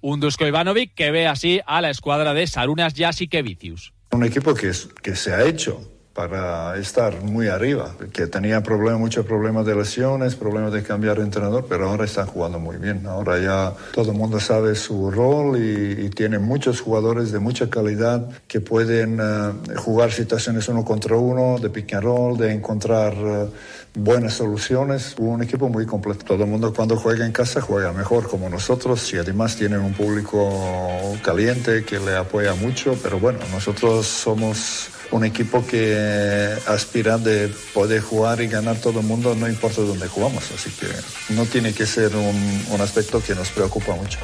Un 0.00 0.20
Dusko 0.20 0.46
Ivanovic 0.46 0.94
que 0.94 1.10
ve 1.10 1.26
así 1.26 1.60
a 1.66 1.80
la 1.80 1.90
escuadra 1.90 2.34
de 2.34 2.46
Sarunas 2.46 2.94
Jasikevicius. 2.96 3.92
Un 4.12 4.24
equipo 4.24 4.54
que, 4.54 4.68
es, 4.68 4.86
que 5.02 5.16
se 5.16 5.34
ha 5.34 5.44
hecho 5.44 5.97
para 6.18 6.76
estar 6.78 7.22
muy 7.22 7.46
arriba, 7.46 7.94
que 8.12 8.26
tenía 8.26 8.60
problemas, 8.60 8.98
muchos 8.98 9.24
problemas 9.24 9.64
de 9.64 9.76
lesiones, 9.76 10.34
problemas 10.34 10.72
de 10.72 10.82
cambiar 10.82 11.18
de 11.18 11.22
entrenador, 11.22 11.66
pero 11.68 11.88
ahora 11.88 12.06
están 12.06 12.26
jugando 12.26 12.58
muy 12.58 12.76
bien. 12.76 13.06
Ahora 13.06 13.38
ya 13.38 13.72
todo 13.94 14.10
el 14.10 14.18
mundo 14.18 14.40
sabe 14.40 14.74
su 14.74 15.12
rol 15.12 15.56
y, 15.56 16.06
y 16.06 16.10
tiene 16.10 16.40
muchos 16.40 16.80
jugadores 16.80 17.30
de 17.30 17.38
mucha 17.38 17.70
calidad 17.70 18.28
que 18.48 18.60
pueden 18.60 19.20
uh, 19.20 19.52
jugar 19.76 20.10
situaciones 20.10 20.68
uno 20.68 20.84
contra 20.84 21.16
uno, 21.16 21.60
de 21.60 21.70
pick 21.70 21.94
and 21.94 22.02
roll, 22.02 22.36
de 22.36 22.52
encontrar 22.52 23.14
uh, 23.14 23.48
buenas 23.98 24.34
soluciones. 24.34 25.14
Un 25.18 25.42
equipo 25.42 25.68
muy 25.68 25.86
completo. 25.86 26.24
Todo 26.24 26.44
el 26.44 26.50
mundo 26.50 26.72
cuando 26.72 26.96
juega 26.96 27.26
en 27.26 27.32
casa 27.32 27.60
juega 27.60 27.92
mejor 27.92 28.28
como 28.28 28.48
nosotros 28.48 29.12
y 29.12 29.18
además 29.18 29.56
tienen 29.56 29.80
un 29.80 29.92
público 29.92 31.16
caliente 31.22 31.84
que 31.84 31.98
le 31.98 32.16
apoya 32.16 32.54
mucho, 32.54 32.96
pero 33.02 33.18
bueno, 33.18 33.40
nosotros 33.52 34.06
somos 34.06 34.88
un 35.10 35.24
equipo 35.24 35.66
que 35.66 36.56
aspira 36.66 37.18
de 37.18 37.52
poder 37.72 38.02
jugar 38.02 38.40
y 38.40 38.46
ganar 38.46 38.76
todo 38.76 39.00
el 39.00 39.06
mundo, 39.06 39.34
no 39.34 39.48
importa 39.48 39.80
dónde 39.82 40.06
jugamos. 40.06 40.44
Así 40.52 40.70
que 40.70 40.86
no 41.34 41.44
tiene 41.46 41.72
que 41.72 41.86
ser 41.86 42.14
un, 42.14 42.62
un 42.70 42.80
aspecto 42.80 43.22
que 43.22 43.34
nos 43.34 43.48
preocupa 43.50 43.94
mucho. 43.94 44.18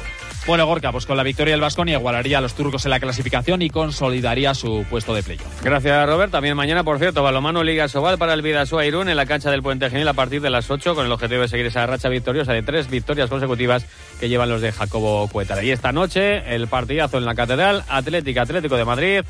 Bueno, 0.47 0.67
Gorka, 0.67 0.91
pues 0.91 1.07
con 1.07 1.17
la 1.17 1.23
victoria 1.23 1.53
del 1.53 1.61
Vasconia 1.61 1.97
igualaría 1.97 2.37
a 2.37 2.41
los 2.41 2.53
turcos 2.53 2.85
en 2.85 2.91
la 2.91 2.99
clasificación 2.99 3.63
y 3.63 3.71
consolidaría 3.71 4.53
su 4.53 4.85
puesto 4.87 5.15
de 5.15 5.23
playoff. 5.23 5.63
Gracias, 5.63 6.05
Robert. 6.05 6.31
También 6.31 6.55
mañana, 6.55 6.83
por 6.83 6.99
cierto, 6.99 7.23
Balomano 7.23 7.63
Liga 7.63 7.87
Sobal 7.87 8.19
para 8.19 8.35
el 8.35 8.43
Vidasoa 8.43 8.85
Irún 8.85 9.09
en 9.09 9.17
la 9.17 9.25
cancha 9.25 9.49
del 9.49 9.63
Puente 9.63 9.89
Genil 9.89 10.07
a 10.07 10.13
partir 10.13 10.41
de 10.41 10.51
las 10.51 10.69
8 10.69 10.93
con 10.93 11.03
el 11.03 11.11
objetivo 11.11 11.41
de 11.41 11.47
seguir 11.47 11.65
esa 11.65 11.87
racha 11.87 12.09
victoriosa 12.09 12.53
de 12.53 12.61
tres 12.61 12.91
victorias 12.91 13.27
consecutivas 13.27 13.87
que 14.19 14.29
llevan 14.29 14.49
los 14.49 14.61
de 14.61 14.71
Jacobo 14.71 15.27
Cuétara. 15.29 15.63
Y 15.63 15.71
esta 15.71 15.91
noche 15.91 16.53
el 16.53 16.67
partidazo 16.67 17.17
en 17.17 17.25
la 17.25 17.33
Catedral 17.33 17.83
Atlética 17.89 18.43
Atlético 18.43 18.77
de 18.77 18.85
Madrid 18.85 19.21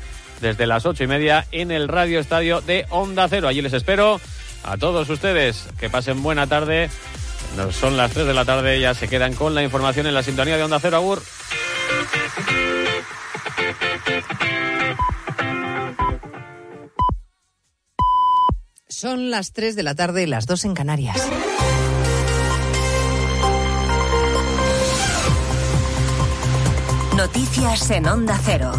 desde 0.42 0.66
las 0.66 0.84
ocho 0.84 1.02
y 1.02 1.06
media 1.06 1.46
en 1.50 1.70
el 1.70 1.88
Radio 1.88 2.20
Estadio 2.20 2.60
de 2.60 2.84
Onda 2.90 3.26
Cero. 3.28 3.48
Allí 3.48 3.62
les 3.62 3.72
espero 3.72 4.20
a 4.64 4.76
todos 4.76 5.08
ustedes. 5.08 5.66
Que 5.80 5.88
pasen 5.88 6.22
buena 6.22 6.46
tarde. 6.46 6.90
No, 7.54 7.72
son 7.72 7.96
las 7.96 8.12
3 8.12 8.26
de 8.26 8.34
la 8.34 8.44
tarde, 8.44 8.80
ya 8.80 8.94
se 8.94 9.08
quedan 9.08 9.34
con 9.34 9.54
la 9.54 9.62
información 9.62 10.06
en 10.06 10.14
la 10.14 10.22
sintonía 10.22 10.56
de 10.56 10.62
Onda 10.64 10.80
Cero 10.80 10.96
Agur. 10.96 11.22
Son 18.88 19.30
las 19.30 19.52
3 19.52 19.76
de 19.76 19.82
la 19.82 19.94
tarde 19.94 20.22
y 20.22 20.26
las 20.26 20.46
2 20.46 20.64
en 20.64 20.74
Canarias. 20.74 21.20
Noticias 27.16 27.90
en 27.90 28.06
Onda 28.06 28.38
Cero. 28.44 28.72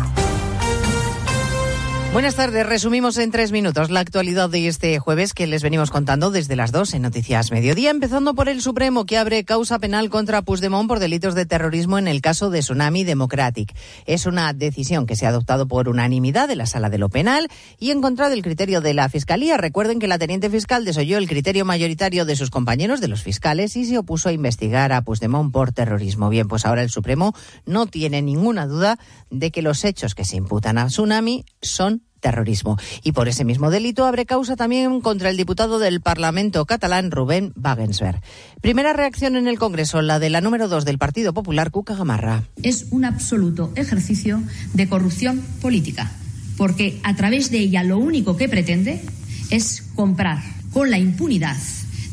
Buenas 2.17 2.33
tardes. 2.33 2.65
Resumimos 2.65 3.19
en 3.19 3.29
tres 3.29 3.51
minutos 3.51 3.91
la 3.91 3.99
actualidad 3.99 4.49
de 4.49 4.67
este 4.67 4.97
jueves 4.97 5.35
que 5.35 5.45
les 5.45 5.61
venimos 5.61 5.91
contando 5.91 6.31
desde 6.31 6.55
las 6.55 6.71
dos 6.71 6.95
en 6.95 7.03
Noticias 7.03 7.51
Mediodía, 7.51 7.91
empezando 7.91 8.33
por 8.33 8.49
el 8.49 8.59
Supremo 8.63 9.05
que 9.05 9.19
abre 9.19 9.45
causa 9.45 9.77
penal 9.77 10.09
contra 10.09 10.41
Puigdemont 10.41 10.87
por 10.87 10.97
delitos 10.97 11.35
de 11.35 11.45
terrorismo 11.45 11.99
en 11.99 12.07
el 12.07 12.21
caso 12.21 12.49
de 12.49 12.61
Tsunami 12.61 13.03
Democratic. 13.03 13.71
Es 14.07 14.25
una 14.25 14.51
decisión 14.53 15.05
que 15.05 15.15
se 15.15 15.27
ha 15.27 15.29
adoptado 15.29 15.67
por 15.67 15.89
unanimidad 15.89 16.47
de 16.47 16.55
la 16.55 16.65
Sala 16.65 16.89
de 16.89 16.97
lo 16.97 17.09
Penal 17.09 17.49
y 17.77 17.91
en 17.91 18.01
contra 18.01 18.29
del 18.29 18.41
criterio 18.41 18.81
de 18.81 18.95
la 18.95 19.09
Fiscalía. 19.09 19.57
Recuerden 19.57 19.99
que 19.99 20.07
la 20.07 20.17
teniente 20.17 20.49
fiscal 20.49 20.85
desoyó 20.85 21.19
el 21.19 21.27
criterio 21.27 21.65
mayoritario 21.65 22.25
de 22.25 22.35
sus 22.35 22.49
compañeros, 22.49 22.99
de 22.99 23.09
los 23.09 23.21
fiscales, 23.21 23.75
y 23.75 23.85
se 23.85 23.99
opuso 23.99 24.29
a 24.29 24.33
investigar 24.33 24.91
a 24.91 25.03
Puigdemont 25.03 25.53
por 25.53 25.71
terrorismo. 25.71 26.29
Bien, 26.29 26.47
pues 26.47 26.65
ahora 26.65 26.81
el 26.81 26.89
Supremo 26.89 27.35
no 27.67 27.85
tiene 27.85 28.23
ninguna 28.23 28.65
duda 28.65 28.97
de 29.29 29.51
que 29.51 29.61
los 29.61 29.85
hechos 29.85 30.15
que 30.15 30.25
se 30.25 30.37
imputan 30.37 30.79
a 30.79 30.87
Tsunami 30.87 31.45
son 31.61 32.06
terrorismo. 32.19 32.77
Y 33.03 33.11
por 33.11 33.27
ese 33.27 33.45
mismo 33.45 33.69
delito 33.69 34.05
abre 34.05 34.25
causa 34.25 34.55
también 34.55 35.01
contra 35.01 35.29
el 35.29 35.37
diputado 35.37 35.79
del 35.79 36.01
Parlamento 36.01 36.65
catalán, 36.65 37.11
Rubén 37.11 37.53
Wagensberg. 37.55 38.21
Primera 38.61 38.93
reacción 38.93 39.35
en 39.35 39.47
el 39.47 39.59
Congreso, 39.59 40.01
la 40.01 40.19
de 40.19 40.29
la 40.29 40.41
número 40.41 40.67
dos 40.67 40.85
del 40.85 40.97
Partido 40.97 41.33
Popular, 41.33 41.71
Cuca 41.71 41.95
Gamarra. 41.95 42.43
Es 42.63 42.87
un 42.91 43.05
absoluto 43.05 43.71
ejercicio 43.75 44.41
de 44.73 44.87
corrupción 44.87 45.41
política, 45.61 46.11
porque 46.57 46.99
a 47.03 47.15
través 47.15 47.51
de 47.51 47.59
ella 47.59 47.83
lo 47.83 47.97
único 47.97 48.37
que 48.37 48.49
pretende 48.49 49.01
es 49.49 49.83
comprar 49.95 50.39
con 50.71 50.91
la 50.91 50.99
impunidad 50.99 51.57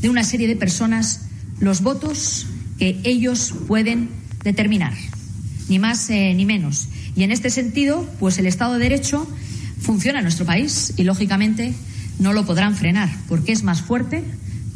de 0.00 0.08
una 0.08 0.24
serie 0.24 0.46
de 0.46 0.56
personas 0.56 1.22
los 1.60 1.82
votos 1.82 2.46
que 2.78 3.00
ellos 3.04 3.54
pueden 3.66 4.10
determinar, 4.42 4.92
ni 5.68 5.78
más 5.78 6.10
eh, 6.10 6.34
ni 6.34 6.44
menos. 6.44 6.88
Y 7.16 7.22
en 7.22 7.30
este 7.30 7.50
sentido, 7.50 8.06
pues 8.18 8.38
el 8.38 8.46
Estado 8.46 8.74
de 8.74 8.80
Derecho 8.80 9.26
funciona 9.84 10.18
en 10.18 10.24
nuestro 10.24 10.46
país 10.46 10.94
y, 10.96 11.04
lógicamente, 11.04 11.74
no 12.18 12.32
lo 12.32 12.44
podrán 12.44 12.74
frenar 12.74 13.10
porque 13.28 13.52
es 13.52 13.62
más 13.62 13.82
fuerte 13.82 14.24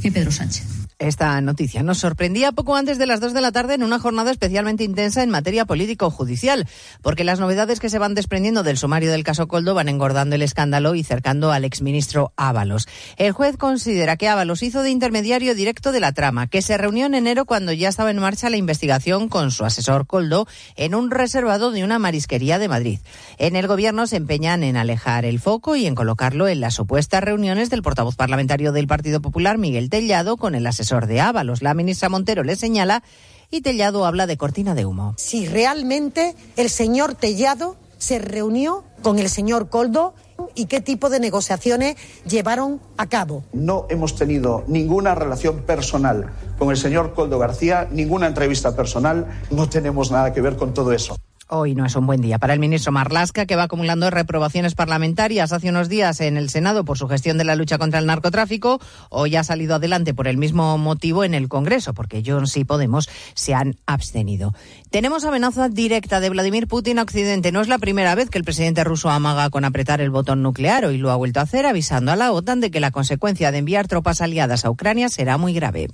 que 0.03 0.13
Pedro 0.13 0.31
Sánchez. 0.31 0.65
Esta 1.01 1.41
noticia 1.41 1.85
nos 1.85 1.99
sorprendía 1.99 2.51
poco 2.51 2.75
antes 2.75 2.99
de 2.99 3.07
las 3.07 3.21
dos 3.21 3.33
de 3.33 3.41
la 3.41 3.53
tarde 3.53 3.75
en 3.75 3.85
una 3.85 4.01
jornada 4.01 4.33
especialmente 4.33 4.83
intensa 4.83 5.23
en 5.23 5.31
materia 5.31 5.65
político-judicial, 5.65 6.67
porque 7.03 7.23
las 7.23 7.39
novedades 7.39 7.79
que 7.79 7.89
se 7.89 8.01
van 8.01 8.15
desprendiendo 8.15 8.65
del 8.65 8.79
sumario 8.79 9.13
del 9.13 9.23
caso 9.23 9.47
Coldo 9.47 9.75
van 9.75 9.89
engordando 9.89 10.35
el 10.35 10.43
escándalo 10.43 10.97
y 10.97 11.05
cercando 11.05 11.53
al 11.53 11.65
exministro 11.65 12.33
Ábalos. 12.37 12.89
El 13.17 13.31
juez 13.31 13.57
considera 13.57 14.17
que 14.17 14.27
Ábalos 14.27 14.65
hizo 14.65 14.83
de 14.83 14.91
intermediario 14.91 15.55
directo 15.55 15.93
de 15.93 16.01
la 16.01 16.11
trama, 16.11 16.49
que 16.49 16.63
se 16.63 16.77
reunió 16.77 17.07
en 17.07 17.15
enero 17.15 17.45
cuando 17.45 17.73
ya 17.73 17.91
estaba 17.91 18.11
en 18.11 18.19
marcha 18.19 18.51
la 18.51 18.57
investigación 18.57 19.29
con 19.29 19.53
su 19.53 19.65
asesor 19.65 20.05
Coldo 20.09 20.49
en 20.75 20.97
un 20.97 21.13
reservado 21.13 21.71
de 21.71 21.85
una 21.85 22.01
marisquería 22.01 22.59
de 22.59 22.67
Madrid. 22.67 22.99
En 23.39 23.55
el 23.55 23.69
gobierno 23.69 24.09
se 24.09 24.17
empeñan 24.17 24.65
en 24.65 24.77
alejar 24.77 25.25
el 25.25 25.39
foco 25.39 25.77
y 25.77 25.87
en 25.87 25.95
colocarlo 25.95 26.49
en 26.49 26.61
las 26.61 26.75
supuestas 26.75 27.23
reuniones 27.23 27.71
del 27.71 27.83
portavoz 27.83 28.17
parlamentario 28.17 28.73
del 28.73 28.89
Partido 28.89 29.23
Popular, 29.23 29.59
Miguel 29.59 29.91
Tellado, 29.91 30.37
con 30.37 30.57
el 30.57 30.67
asesor 30.67 30.88
de 30.97 31.21
Ábalos. 31.21 31.63
La 31.63 31.75
ministra 31.75 32.09
Montero 32.09 32.43
le 32.43 32.57
señala 32.57 33.03
y 33.51 33.61
Tellado 33.61 34.07
habla 34.07 34.27
de 34.27 34.37
cortina 34.37 34.75
de 34.75 34.85
humo. 34.85 35.15
Si 35.17 35.47
realmente 35.47 36.35
el 36.57 36.71
señor 36.71 37.15
Tellado 37.15 37.77
se 37.99 38.19
reunió 38.19 38.85
con 39.03 39.19
el 39.19 39.29
señor 39.29 39.69
Coldo 39.69 40.15
y 40.55 40.67
qué 40.67 40.81
tipo 40.81 41.11
de 41.11 41.21
negociaciones 41.21 41.97
llevaron 42.27 42.81
a 42.97 43.09
cabo. 43.09 43.45
No 43.53 43.87
hemos 43.91 44.15
tenido 44.15 44.65
ninguna 44.67 45.15
relación 45.15 45.63
personal 45.63 46.33
con 46.59 46.71
el 46.71 46.77
señor 46.77 47.15
Coldo 47.15 47.39
García, 47.39 47.89
ninguna 47.91 48.27
entrevista 48.27 48.75
personal, 48.75 49.27
no 49.51 49.69
tenemos 49.69 50.11
nada 50.11 50.33
que 50.33 50.41
ver 50.41 50.57
con 50.57 50.75
todo 50.75 50.93
eso. 50.93 51.17
Hoy 51.51 51.75
no 51.75 51.87
es 51.87 51.97
un 51.97 52.07
buen 52.07 52.21
día 52.21 52.39
para 52.39 52.53
el 52.53 52.61
ministro 52.61 52.93
Marlasca, 52.93 53.47
que 53.47 53.57
va 53.57 53.63
acumulando 53.63 54.11
reprobaciones 54.11 54.75
parlamentarias 54.75 55.51
hace 55.51 55.71
unos 55.71 55.89
días 55.89 56.21
en 56.21 56.37
el 56.37 56.51
Senado 56.51 56.85
por 56.85 56.99
su 56.99 57.09
gestión 57.09 57.39
de 57.39 57.45
la 57.45 57.55
lucha 57.55 57.79
contra 57.79 58.01
el 58.01 58.05
narcotráfico. 58.05 58.83
Hoy 59.09 59.35
ha 59.35 59.43
salido 59.43 59.77
adelante 59.77 60.13
por 60.13 60.29
el 60.29 60.37
mismo 60.37 60.77
motivo 60.77 61.25
en 61.25 61.33
el 61.33 61.49
Congreso, 61.49 61.95
porque 61.95 62.23
Jones 62.25 62.55
y 62.59 62.65
Podemos 62.65 63.09
se 63.33 63.55
han 63.55 63.77
abstenido. 63.87 64.53
Tenemos 64.91 65.25
amenaza 65.25 65.71
directa 65.71 66.21
de 66.21 66.29
Vladimir 66.29 66.69
Putin 66.69 66.99
a 66.99 67.03
Occidente. 67.03 67.51
No 67.51 67.63
es 67.63 67.69
la 67.69 67.79
primera 67.79 68.15
vez 68.15 68.29
que 68.29 68.37
el 68.37 68.45
presidente 68.45 68.85
ruso 68.85 69.09
amaga 69.09 69.49
con 69.49 69.65
apretar 69.65 70.03
el 70.03 70.11
botón 70.11 70.43
nuclear. 70.43 70.85
Hoy 70.85 70.99
lo 70.99 71.11
ha 71.11 71.17
vuelto 71.17 71.41
a 71.41 71.45
hacer, 71.45 71.65
avisando 71.65 72.13
a 72.13 72.17
la 72.17 72.31
OTAN 72.31 72.61
de 72.61 72.71
que 72.71 72.81
la 72.81 72.91
consecuencia 72.91 73.53
de 73.53 73.59
enviar 73.59 73.89
tropas 73.89 74.21
aliadas 74.21 74.67
a 74.67 74.71
Ucrania 74.71 75.09
será 75.09 75.39
muy 75.39 75.55
grave. 75.55 75.89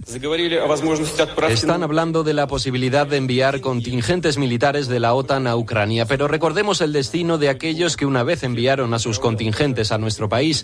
Están 1.49 1.83
hablando 1.85 2.25
de 2.25 2.35
la 2.35 2.49
posibilidad 2.49 3.07
de 3.07 3.19
enviar 3.19 3.61
contingentes 3.61 4.37
militares 4.37 4.89
de 4.89 4.99
la 4.99 5.15
OTAN 5.15 5.44
a 5.47 5.57
Ucrania, 5.57 6.07
pero 6.07 6.29
recordemos 6.29 6.81
el 6.81 6.93
destino 6.93 7.39
de 7.39 7.49
aquellos 7.49 7.97
que 7.97 8.07
una 8.07 8.23
vez 8.23 8.45
enviaron 8.45 8.95
a 8.95 8.99
sus 8.99 9.19
contingentes 9.19 9.91
a 9.91 9.99
nuestro 9.99 10.29
país. 10.29 10.63